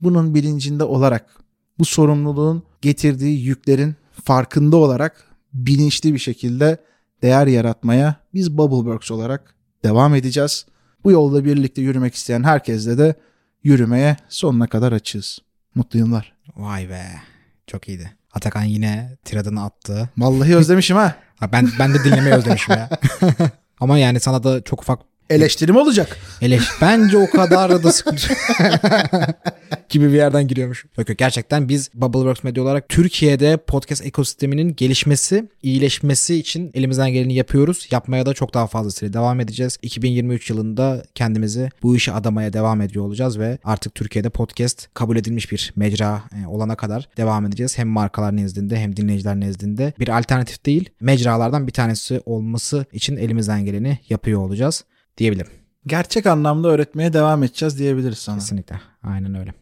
Bunun 0.00 0.34
bilincinde 0.34 0.84
olarak 0.84 1.36
bu 1.78 1.84
sorumluluğun 1.84 2.62
getirdiği 2.82 3.44
yüklerin 3.44 3.94
farkında 4.24 4.76
olarak 4.76 5.24
bilinçli 5.52 6.14
bir 6.14 6.18
şekilde 6.18 6.78
değer 7.22 7.46
yaratmaya 7.46 8.14
biz 8.34 8.58
Bubbleworks 8.58 9.10
olarak 9.10 9.54
devam 9.84 10.14
edeceğiz. 10.14 10.66
Bu 11.04 11.10
yolda 11.10 11.44
birlikte 11.44 11.82
yürümek 11.82 12.14
isteyen 12.14 12.42
herkesle 12.42 12.98
de 12.98 13.14
yürümeye 13.62 14.16
sonuna 14.28 14.66
kadar 14.66 14.92
açığız. 14.92 15.38
Mutlu 15.74 15.98
yıllar. 15.98 16.32
Vay 16.56 16.88
be. 16.88 17.04
Çok 17.66 17.88
iyiydi. 17.88 18.16
Atakan 18.32 18.62
yine 18.62 19.16
tiradını 19.24 19.64
attı. 19.64 20.08
Vallahi 20.18 20.56
özlemişim 20.56 20.96
ha. 20.96 21.16
Ben 21.52 21.68
ben 21.78 21.94
de 21.94 22.04
dinlemeyi 22.04 22.34
özlemişim 22.34 22.74
ya. 22.74 22.90
Ama 23.80 23.98
yani 23.98 24.20
sana 24.20 24.44
da 24.44 24.62
çok 24.62 24.80
ufak 24.82 25.00
Eleştirim 25.30 25.76
olacak. 25.76 26.16
eleş. 26.42 26.64
Bence 26.80 27.18
o 27.18 27.30
kadar 27.30 27.82
da 27.82 27.92
sıkıntı. 27.92 28.28
gibi 29.88 30.08
bir 30.08 30.16
yerden 30.16 30.48
giriyormuş. 30.48 30.84
Yok 30.98 31.08
yok 31.08 31.18
gerçekten 31.18 31.68
biz 31.68 31.90
Bubbleworks 31.94 32.44
Media 32.44 32.62
olarak 32.62 32.88
Türkiye'de 32.88 33.56
podcast 33.56 34.06
ekosisteminin 34.06 34.74
gelişmesi, 34.76 35.48
iyileşmesi 35.62 36.34
için 36.34 36.70
elimizden 36.74 37.10
geleni 37.10 37.34
yapıyoruz. 37.34 37.88
Yapmaya 37.90 38.26
da 38.26 38.34
çok 38.34 38.54
daha 38.54 38.66
fazlasıyla 38.66 39.12
devam 39.12 39.40
edeceğiz. 39.40 39.78
2023 39.82 40.50
yılında 40.50 41.02
kendimizi 41.14 41.70
bu 41.82 41.96
işe 41.96 42.12
adamaya 42.12 42.52
devam 42.52 42.80
ediyor 42.80 43.04
olacağız 43.04 43.38
ve 43.38 43.58
artık 43.64 43.94
Türkiye'de 43.94 44.30
podcast 44.30 44.88
kabul 44.94 45.16
edilmiş 45.16 45.52
bir 45.52 45.72
mecra 45.76 46.22
e, 46.42 46.46
olana 46.46 46.76
kadar 46.76 47.08
devam 47.16 47.46
edeceğiz. 47.46 47.78
Hem 47.78 47.88
markalar 47.88 48.36
nezdinde 48.36 48.76
hem 48.76 48.96
dinleyiciler 48.96 49.40
nezdinde 49.40 49.92
bir 49.98 50.18
alternatif 50.18 50.66
değil 50.66 50.90
mecralardan 51.00 51.66
bir 51.66 51.72
tanesi 51.72 52.22
olması 52.26 52.86
için 52.92 53.16
elimizden 53.16 53.64
geleni 53.64 53.98
yapıyor 54.08 54.40
olacağız 54.40 54.84
diyebilirim. 55.18 55.50
Gerçek 55.86 56.26
anlamda 56.26 56.68
öğretmeye 56.68 57.12
devam 57.12 57.42
edeceğiz 57.42 57.78
diyebiliriz 57.78 58.18
sana. 58.18 58.38
Kesinlikle. 58.38 58.80
Aynen 59.02 59.34
öyle. 59.34 59.54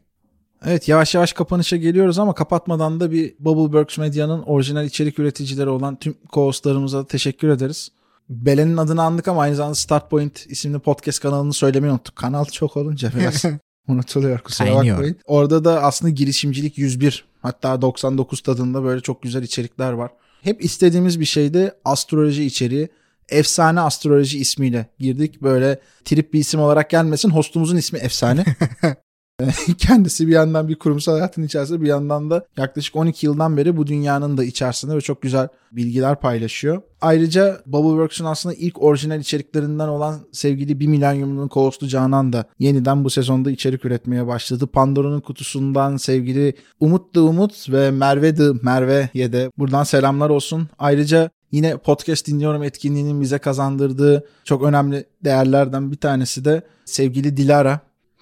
Evet 0.66 0.88
yavaş 0.88 1.14
yavaş 1.14 1.32
kapanışa 1.32 1.76
geliyoruz 1.76 2.18
ama 2.18 2.34
kapatmadan 2.34 3.00
da 3.00 3.10
bir 3.10 3.34
Bubbleworks 3.38 3.98
Medya'nın 3.98 4.42
orijinal 4.42 4.84
içerik 4.86 5.18
üreticileri 5.18 5.68
olan 5.68 5.96
tüm 5.96 6.14
co-hostlarımıza 6.32 7.06
teşekkür 7.06 7.48
ederiz. 7.48 7.88
Belen'in 8.28 8.76
adını 8.76 9.02
andık 9.02 9.28
ama 9.28 9.40
aynı 9.42 9.54
zamanda 9.56 9.74
Start 9.74 10.10
Point 10.10 10.46
isimli 10.48 10.78
podcast 10.78 11.20
kanalını 11.20 11.52
söylemeyi 11.52 11.92
unuttuk. 11.92 12.16
Kanal 12.16 12.44
çok 12.44 12.76
olunca 12.76 13.12
biraz 13.18 13.44
unutuluyor 13.88 14.38
kusura 14.38 14.68
Kaynıyor. 14.68 14.96
bakmayın. 14.96 15.16
Orada 15.24 15.64
da 15.64 15.82
aslında 15.82 16.10
girişimcilik 16.10 16.78
101 16.78 17.24
hatta 17.42 17.82
99 17.82 18.40
tadında 18.40 18.84
böyle 18.84 19.00
çok 19.00 19.22
güzel 19.22 19.42
içerikler 19.42 19.92
var. 19.92 20.10
Hep 20.42 20.64
istediğimiz 20.64 21.20
bir 21.20 21.24
şeydi 21.24 21.72
astroloji 21.84 22.44
içeriği. 22.44 22.88
Efsane 23.28 23.80
Astroloji 23.80 24.38
ismiyle 24.38 24.86
girdik. 24.98 25.42
Böyle 25.42 25.80
trip 26.04 26.32
bir 26.32 26.38
isim 26.40 26.60
olarak 26.60 26.90
gelmesin. 26.90 27.30
Hostumuzun 27.30 27.76
ismi 27.76 27.98
Efsane. 27.98 28.44
Kendisi 29.78 30.28
bir 30.28 30.32
yandan 30.32 30.68
bir 30.68 30.74
kurumsal 30.74 31.12
hayatın 31.12 31.42
içerisinde 31.42 31.80
bir 31.80 31.86
yandan 31.86 32.30
da 32.30 32.46
yaklaşık 32.56 32.96
12 32.96 33.26
yıldan 33.26 33.56
beri 33.56 33.76
bu 33.76 33.86
dünyanın 33.86 34.36
da 34.36 34.44
içerisinde 34.44 34.96
ve 34.96 35.00
çok 35.00 35.22
güzel 35.22 35.48
bilgiler 35.72 36.20
paylaşıyor. 36.20 36.82
Ayrıca 37.00 37.60
Bubbleworks'un 37.66 38.24
aslında 38.24 38.54
ilk 38.54 38.82
orijinal 38.82 39.20
içeriklerinden 39.20 39.88
olan 39.88 40.20
sevgili 40.32 40.80
1 40.80 40.86
milenyumunun 40.86 41.48
co 41.48 41.70
Canan 41.88 42.32
da 42.32 42.44
yeniden 42.58 43.04
bu 43.04 43.10
sezonda 43.10 43.50
içerik 43.50 43.84
üretmeye 43.84 44.26
başladı. 44.26 44.66
Pandora'nın 44.66 45.20
kutusundan 45.20 45.96
sevgili 45.96 46.54
Umut 46.80 47.14
da 47.14 47.22
Umut 47.22 47.70
ve 47.70 47.90
Merve 47.90 48.38
de 48.38 48.50
Merve'ye 48.62 49.32
de 49.32 49.50
buradan 49.58 49.84
selamlar 49.84 50.30
olsun. 50.30 50.68
Ayrıca 50.78 51.30
Yine 51.52 51.76
podcast 51.76 52.26
dinliyorum 52.26 52.62
etkinliğinin 52.62 53.20
bize 53.20 53.38
kazandırdığı 53.38 54.26
çok 54.44 54.62
önemli 54.62 55.04
değerlerden 55.24 55.92
bir 55.92 55.96
tanesi 55.96 56.44
de 56.44 56.62
sevgili 56.84 57.36
Dilara. 57.36 57.80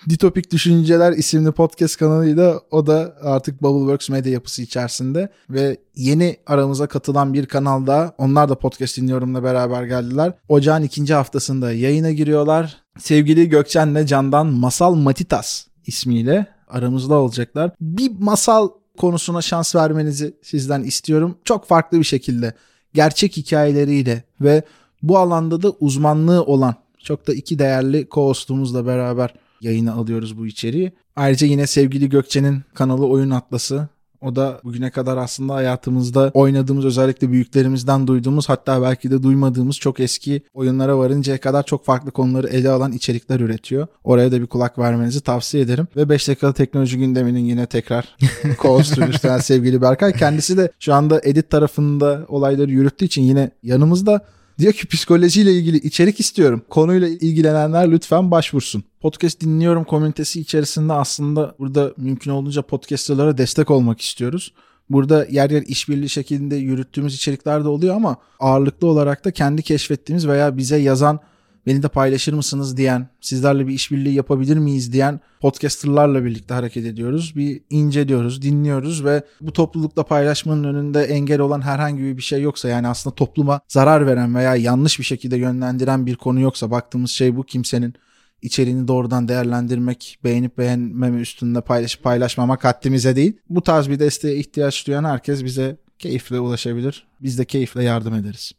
Ditopik 0.08 0.52
Düşünceler 0.52 1.12
isimli 1.12 1.52
podcast 1.52 1.96
kanalıyla 1.96 2.60
o 2.70 2.86
da 2.86 3.16
artık 3.22 3.62
Bubbleworks 3.62 4.08
medya 4.08 4.32
yapısı 4.32 4.62
içerisinde 4.62 5.28
ve 5.50 5.76
yeni 5.96 6.36
aramıza 6.46 6.86
katılan 6.86 7.34
bir 7.34 7.46
kanal 7.46 7.86
daha. 7.86 8.14
Onlar 8.18 8.48
da 8.48 8.58
podcast 8.58 8.96
dinliyorumla 8.96 9.42
beraber 9.42 9.84
geldiler. 9.84 10.32
Ocağın 10.48 10.82
ikinci 10.82 11.14
haftasında 11.14 11.72
yayına 11.72 12.10
giriyorlar. 12.10 12.76
Sevgili 12.98 13.48
Gökçen'le 13.48 14.06
Can'dan 14.06 14.46
Masal 14.46 14.94
Matitas 14.94 15.66
ismiyle 15.86 16.46
aramızda 16.68 17.14
olacaklar. 17.14 17.70
Bir 17.80 18.12
masal 18.18 18.68
konusuna 18.98 19.42
şans 19.42 19.74
vermenizi 19.74 20.36
sizden 20.42 20.82
istiyorum. 20.82 21.38
Çok 21.44 21.66
farklı 21.66 21.98
bir 21.98 22.04
şekilde 22.04 22.54
gerçek 22.94 23.36
hikayeleriyle 23.36 24.22
ve 24.40 24.62
bu 25.02 25.18
alanda 25.18 25.62
da 25.62 25.70
uzmanlığı 25.70 26.44
olan 26.44 26.74
çok 26.98 27.26
da 27.26 27.34
iki 27.34 27.58
değerli 27.58 28.06
co-hostumuzla 28.10 28.86
beraber 28.86 29.34
yayına 29.60 29.92
alıyoruz 29.92 30.38
bu 30.38 30.46
içeriği. 30.46 30.92
Ayrıca 31.16 31.46
yine 31.46 31.66
sevgili 31.66 32.08
Gökçe'nin 32.08 32.62
kanalı 32.74 33.06
Oyun 33.06 33.30
Atlası. 33.30 33.88
O 34.24 34.36
da 34.36 34.60
bugüne 34.64 34.90
kadar 34.90 35.16
aslında 35.16 35.54
hayatımızda 35.54 36.30
oynadığımız 36.34 36.84
özellikle 36.84 37.32
büyüklerimizden 37.32 38.06
duyduğumuz 38.06 38.48
hatta 38.48 38.82
belki 38.82 39.10
de 39.10 39.22
duymadığımız 39.22 39.76
çok 39.76 40.00
eski 40.00 40.42
oyunlara 40.54 40.98
varıncaya 40.98 41.40
kadar 41.40 41.62
çok 41.62 41.84
farklı 41.84 42.10
konuları 42.10 42.48
ele 42.48 42.70
alan 42.70 42.92
içerikler 42.92 43.40
üretiyor. 43.40 43.86
Oraya 44.04 44.32
da 44.32 44.40
bir 44.40 44.46
kulak 44.46 44.78
vermenizi 44.78 45.20
tavsiye 45.20 45.62
ederim. 45.62 45.86
Ve 45.96 46.08
5 46.08 46.28
dakikalı 46.28 46.52
teknoloji 46.52 46.98
gündeminin 46.98 47.44
yine 47.44 47.66
tekrar 47.66 48.16
co-host'u 48.58 49.08
üstlenen 49.08 49.38
sevgili 49.38 49.82
Berkay. 49.82 50.12
Kendisi 50.12 50.56
de 50.56 50.70
şu 50.80 50.94
anda 50.94 51.20
edit 51.24 51.50
tarafında 51.50 52.24
olayları 52.28 52.70
yürüttüğü 52.70 53.04
için 53.04 53.22
yine 53.22 53.50
yanımızda 53.62 54.20
Diyor 54.58 54.72
ki 54.72 54.86
psikolojiyle 54.88 55.52
ilgili 55.52 55.76
içerik 55.76 56.20
istiyorum. 56.20 56.62
Konuyla 56.70 57.08
ilgilenenler 57.08 57.90
lütfen 57.90 58.30
başvursun. 58.30 58.84
Podcast 59.00 59.40
dinliyorum 59.40 59.84
komünitesi 59.84 60.40
içerisinde 60.40 60.92
aslında 60.92 61.54
burada 61.58 61.92
mümkün 61.96 62.30
olduğunca 62.30 62.62
podcasterlara 62.62 63.38
destek 63.38 63.70
olmak 63.70 64.00
istiyoruz. 64.00 64.52
Burada 64.90 65.26
yer 65.30 65.50
yer 65.50 65.62
işbirliği 65.62 66.08
şeklinde 66.08 66.56
yürüttüğümüz 66.56 67.14
içerikler 67.14 67.64
de 67.64 67.68
oluyor 67.68 67.96
ama 67.96 68.16
ağırlıklı 68.40 68.86
olarak 68.86 69.24
da 69.24 69.30
kendi 69.30 69.62
keşfettiğimiz 69.62 70.28
veya 70.28 70.56
bize 70.56 70.76
yazan 70.76 71.20
beni 71.66 71.82
de 71.82 71.88
paylaşır 71.88 72.32
mısınız 72.32 72.76
diyen, 72.76 73.08
sizlerle 73.20 73.66
bir 73.66 73.72
işbirliği 73.72 74.14
yapabilir 74.14 74.56
miyiz 74.56 74.92
diyen 74.92 75.20
podcasterlarla 75.40 76.24
birlikte 76.24 76.54
hareket 76.54 76.86
ediyoruz. 76.86 77.32
Bir 77.36 77.62
inceliyoruz, 77.70 78.42
dinliyoruz 78.42 79.04
ve 79.04 79.22
bu 79.40 79.52
toplulukla 79.52 80.02
paylaşmanın 80.02 80.64
önünde 80.64 81.02
engel 81.02 81.40
olan 81.40 81.60
herhangi 81.60 82.16
bir 82.16 82.22
şey 82.22 82.42
yoksa 82.42 82.68
yani 82.68 82.88
aslında 82.88 83.16
topluma 83.16 83.60
zarar 83.68 84.06
veren 84.06 84.34
veya 84.34 84.56
yanlış 84.56 84.98
bir 84.98 85.04
şekilde 85.04 85.36
yönlendiren 85.36 86.06
bir 86.06 86.16
konu 86.16 86.40
yoksa 86.40 86.70
baktığımız 86.70 87.10
şey 87.10 87.36
bu 87.36 87.42
kimsenin 87.42 87.94
içeriğini 88.42 88.88
doğrudan 88.88 89.28
değerlendirmek, 89.28 90.18
beğenip 90.24 90.58
beğenmeme 90.58 91.20
üstünde 91.20 91.60
paylaşıp 91.60 92.02
paylaşmamak 92.02 92.64
haddimize 92.64 93.16
değil. 93.16 93.36
Bu 93.50 93.62
tarz 93.62 93.88
bir 93.88 93.98
desteğe 93.98 94.36
ihtiyaç 94.36 94.86
duyan 94.86 95.04
herkes 95.04 95.44
bize 95.44 95.76
keyifle 95.98 96.40
ulaşabilir. 96.40 97.06
Biz 97.22 97.38
de 97.38 97.44
keyifle 97.44 97.84
yardım 97.84 98.14
ederiz. 98.14 98.52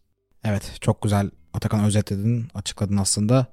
Evet 0.44 0.72
çok 0.82 1.02
güzel 1.02 1.30
Atakan 1.56 1.84
özetledin, 1.84 2.48
açıkladın 2.54 2.98
aslında. 2.98 3.48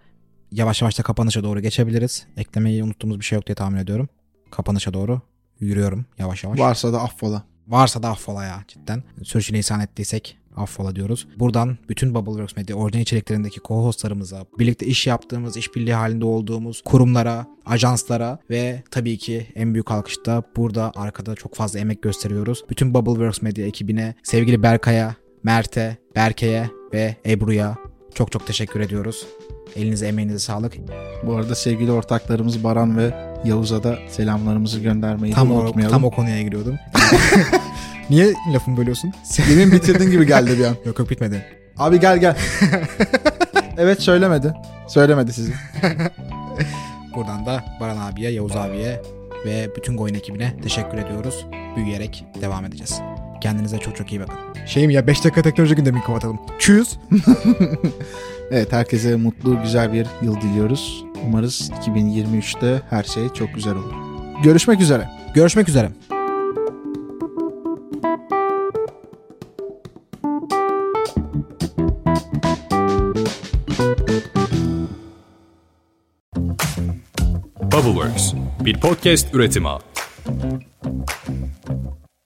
Yavaş 0.52 0.82
yavaş 0.82 0.98
da 0.98 1.02
kapanışa 1.02 1.44
doğru 1.44 1.60
geçebiliriz. 1.60 2.26
Eklemeyi 2.36 2.84
unuttuğumuz 2.84 3.20
bir 3.20 3.24
şey 3.24 3.36
yok 3.36 3.46
diye 3.46 3.54
tahmin 3.54 3.78
ediyorum. 3.78 4.08
Kapanışa 4.50 4.94
doğru 4.94 5.20
yürüyorum 5.60 6.06
yavaş 6.18 6.44
yavaş. 6.44 6.58
Varsa 6.58 6.92
da 6.92 7.02
affola. 7.02 7.42
Varsa 7.68 8.02
da 8.02 8.08
affola 8.08 8.44
ya 8.44 8.64
cidden. 8.68 9.02
Sürçülisan 9.24 9.80
ettiysek 9.80 10.38
affola 10.56 10.96
diyoruz. 10.96 11.26
Buradan 11.38 11.78
bütün 11.88 12.14
Bubbleworks 12.14 12.56
Media 12.56 12.76
orijinal 12.76 13.02
içeriklerindeki 13.02 13.60
co-hostlarımıza, 13.60 14.46
birlikte 14.58 14.86
iş 14.86 15.06
yaptığımız, 15.06 15.56
işbirliği 15.56 15.94
halinde 15.94 16.24
olduğumuz 16.24 16.82
kurumlara, 16.84 17.46
ajanslara 17.66 18.38
ve 18.50 18.82
tabii 18.90 19.18
ki 19.18 19.46
en 19.54 19.74
büyük 19.74 19.90
alkışta 19.90 20.42
burada 20.56 20.92
arkada 20.96 21.34
çok 21.34 21.54
fazla 21.54 21.78
emek 21.78 22.02
gösteriyoruz. 22.02 22.64
Bütün 22.70 22.94
Bubbleworks 22.94 23.42
Media 23.42 23.64
ekibine, 23.64 24.14
sevgili 24.22 24.62
Berkay'a, 24.62 25.16
Mert'e, 25.42 25.96
Berke'ye 26.16 26.70
ve 26.92 27.16
Ebru'ya 27.26 27.76
çok 28.14 28.32
çok 28.32 28.46
teşekkür 28.46 28.80
ediyoruz. 28.80 29.26
Elinize 29.76 30.06
emeğinize 30.06 30.38
sağlık. 30.38 30.72
Bu 31.22 31.36
arada 31.36 31.54
sevgili 31.54 31.92
ortaklarımız 31.92 32.64
Baran 32.64 32.98
ve 32.98 33.14
Yavuz'a 33.44 33.82
da 33.82 33.98
selamlarımızı 34.10 34.80
göndermeyi 34.80 35.34
tam 35.34 35.50
unutmayalım. 35.50 35.94
O, 35.94 35.98
tam 35.98 36.04
o 36.04 36.10
konuya 36.10 36.42
giriyordum. 36.42 36.78
Niye 38.10 38.32
lafımı 38.54 38.76
bölüyorsun? 38.76 39.12
Senin 39.24 39.72
bitirdin 39.72 40.10
gibi 40.10 40.26
geldi 40.26 40.58
bir 40.58 40.64
an. 40.64 40.76
yok 40.84 40.98
yok 40.98 41.10
bitmedi. 41.10 41.44
Abi 41.78 42.00
gel 42.00 42.18
gel. 42.18 42.36
evet 43.78 44.02
söylemedi. 44.02 44.54
Söylemedi 44.88 45.32
sizi. 45.32 45.52
Buradan 47.14 47.46
da 47.46 47.64
Baran 47.80 47.96
abiye, 47.96 48.30
Yavuz 48.30 48.56
abiye 48.56 49.02
ve 49.46 49.70
bütün 49.76 49.96
Goyun 49.96 50.14
ekibine 50.14 50.56
teşekkür 50.62 50.98
ediyoruz. 50.98 51.46
Büyüyerek 51.76 52.24
devam 52.40 52.64
edeceğiz. 52.64 53.00
Kendinize 53.42 53.78
çok 53.78 53.96
çok 53.96 54.12
iyi 54.12 54.20
bakın. 54.20 54.34
Şey 54.66 54.86
mi 54.86 54.94
ya 54.94 55.06
5 55.06 55.24
dakika 55.24 55.42
teknoloji 55.42 55.74
gündemini 55.74 56.02
kapatalım. 56.02 56.40
Çüz. 56.58 56.98
evet 58.50 58.72
herkese 58.72 59.16
mutlu 59.16 59.62
güzel 59.62 59.92
bir 59.92 60.06
yıl 60.22 60.40
diliyoruz. 60.40 61.04
Umarız 61.26 61.70
2023'te 61.70 62.82
her 62.90 63.02
şey 63.02 63.28
çok 63.28 63.54
güzel 63.54 63.74
olur. 63.74 63.92
Görüşmek 64.42 64.80
üzere. 64.80 65.08
Görüşmek 65.34 65.68
üzere. 65.68 65.90
Bubbleworks 77.72 78.32
bir 78.64 78.80
podcast 78.80 79.34
üretimi. 79.34 79.68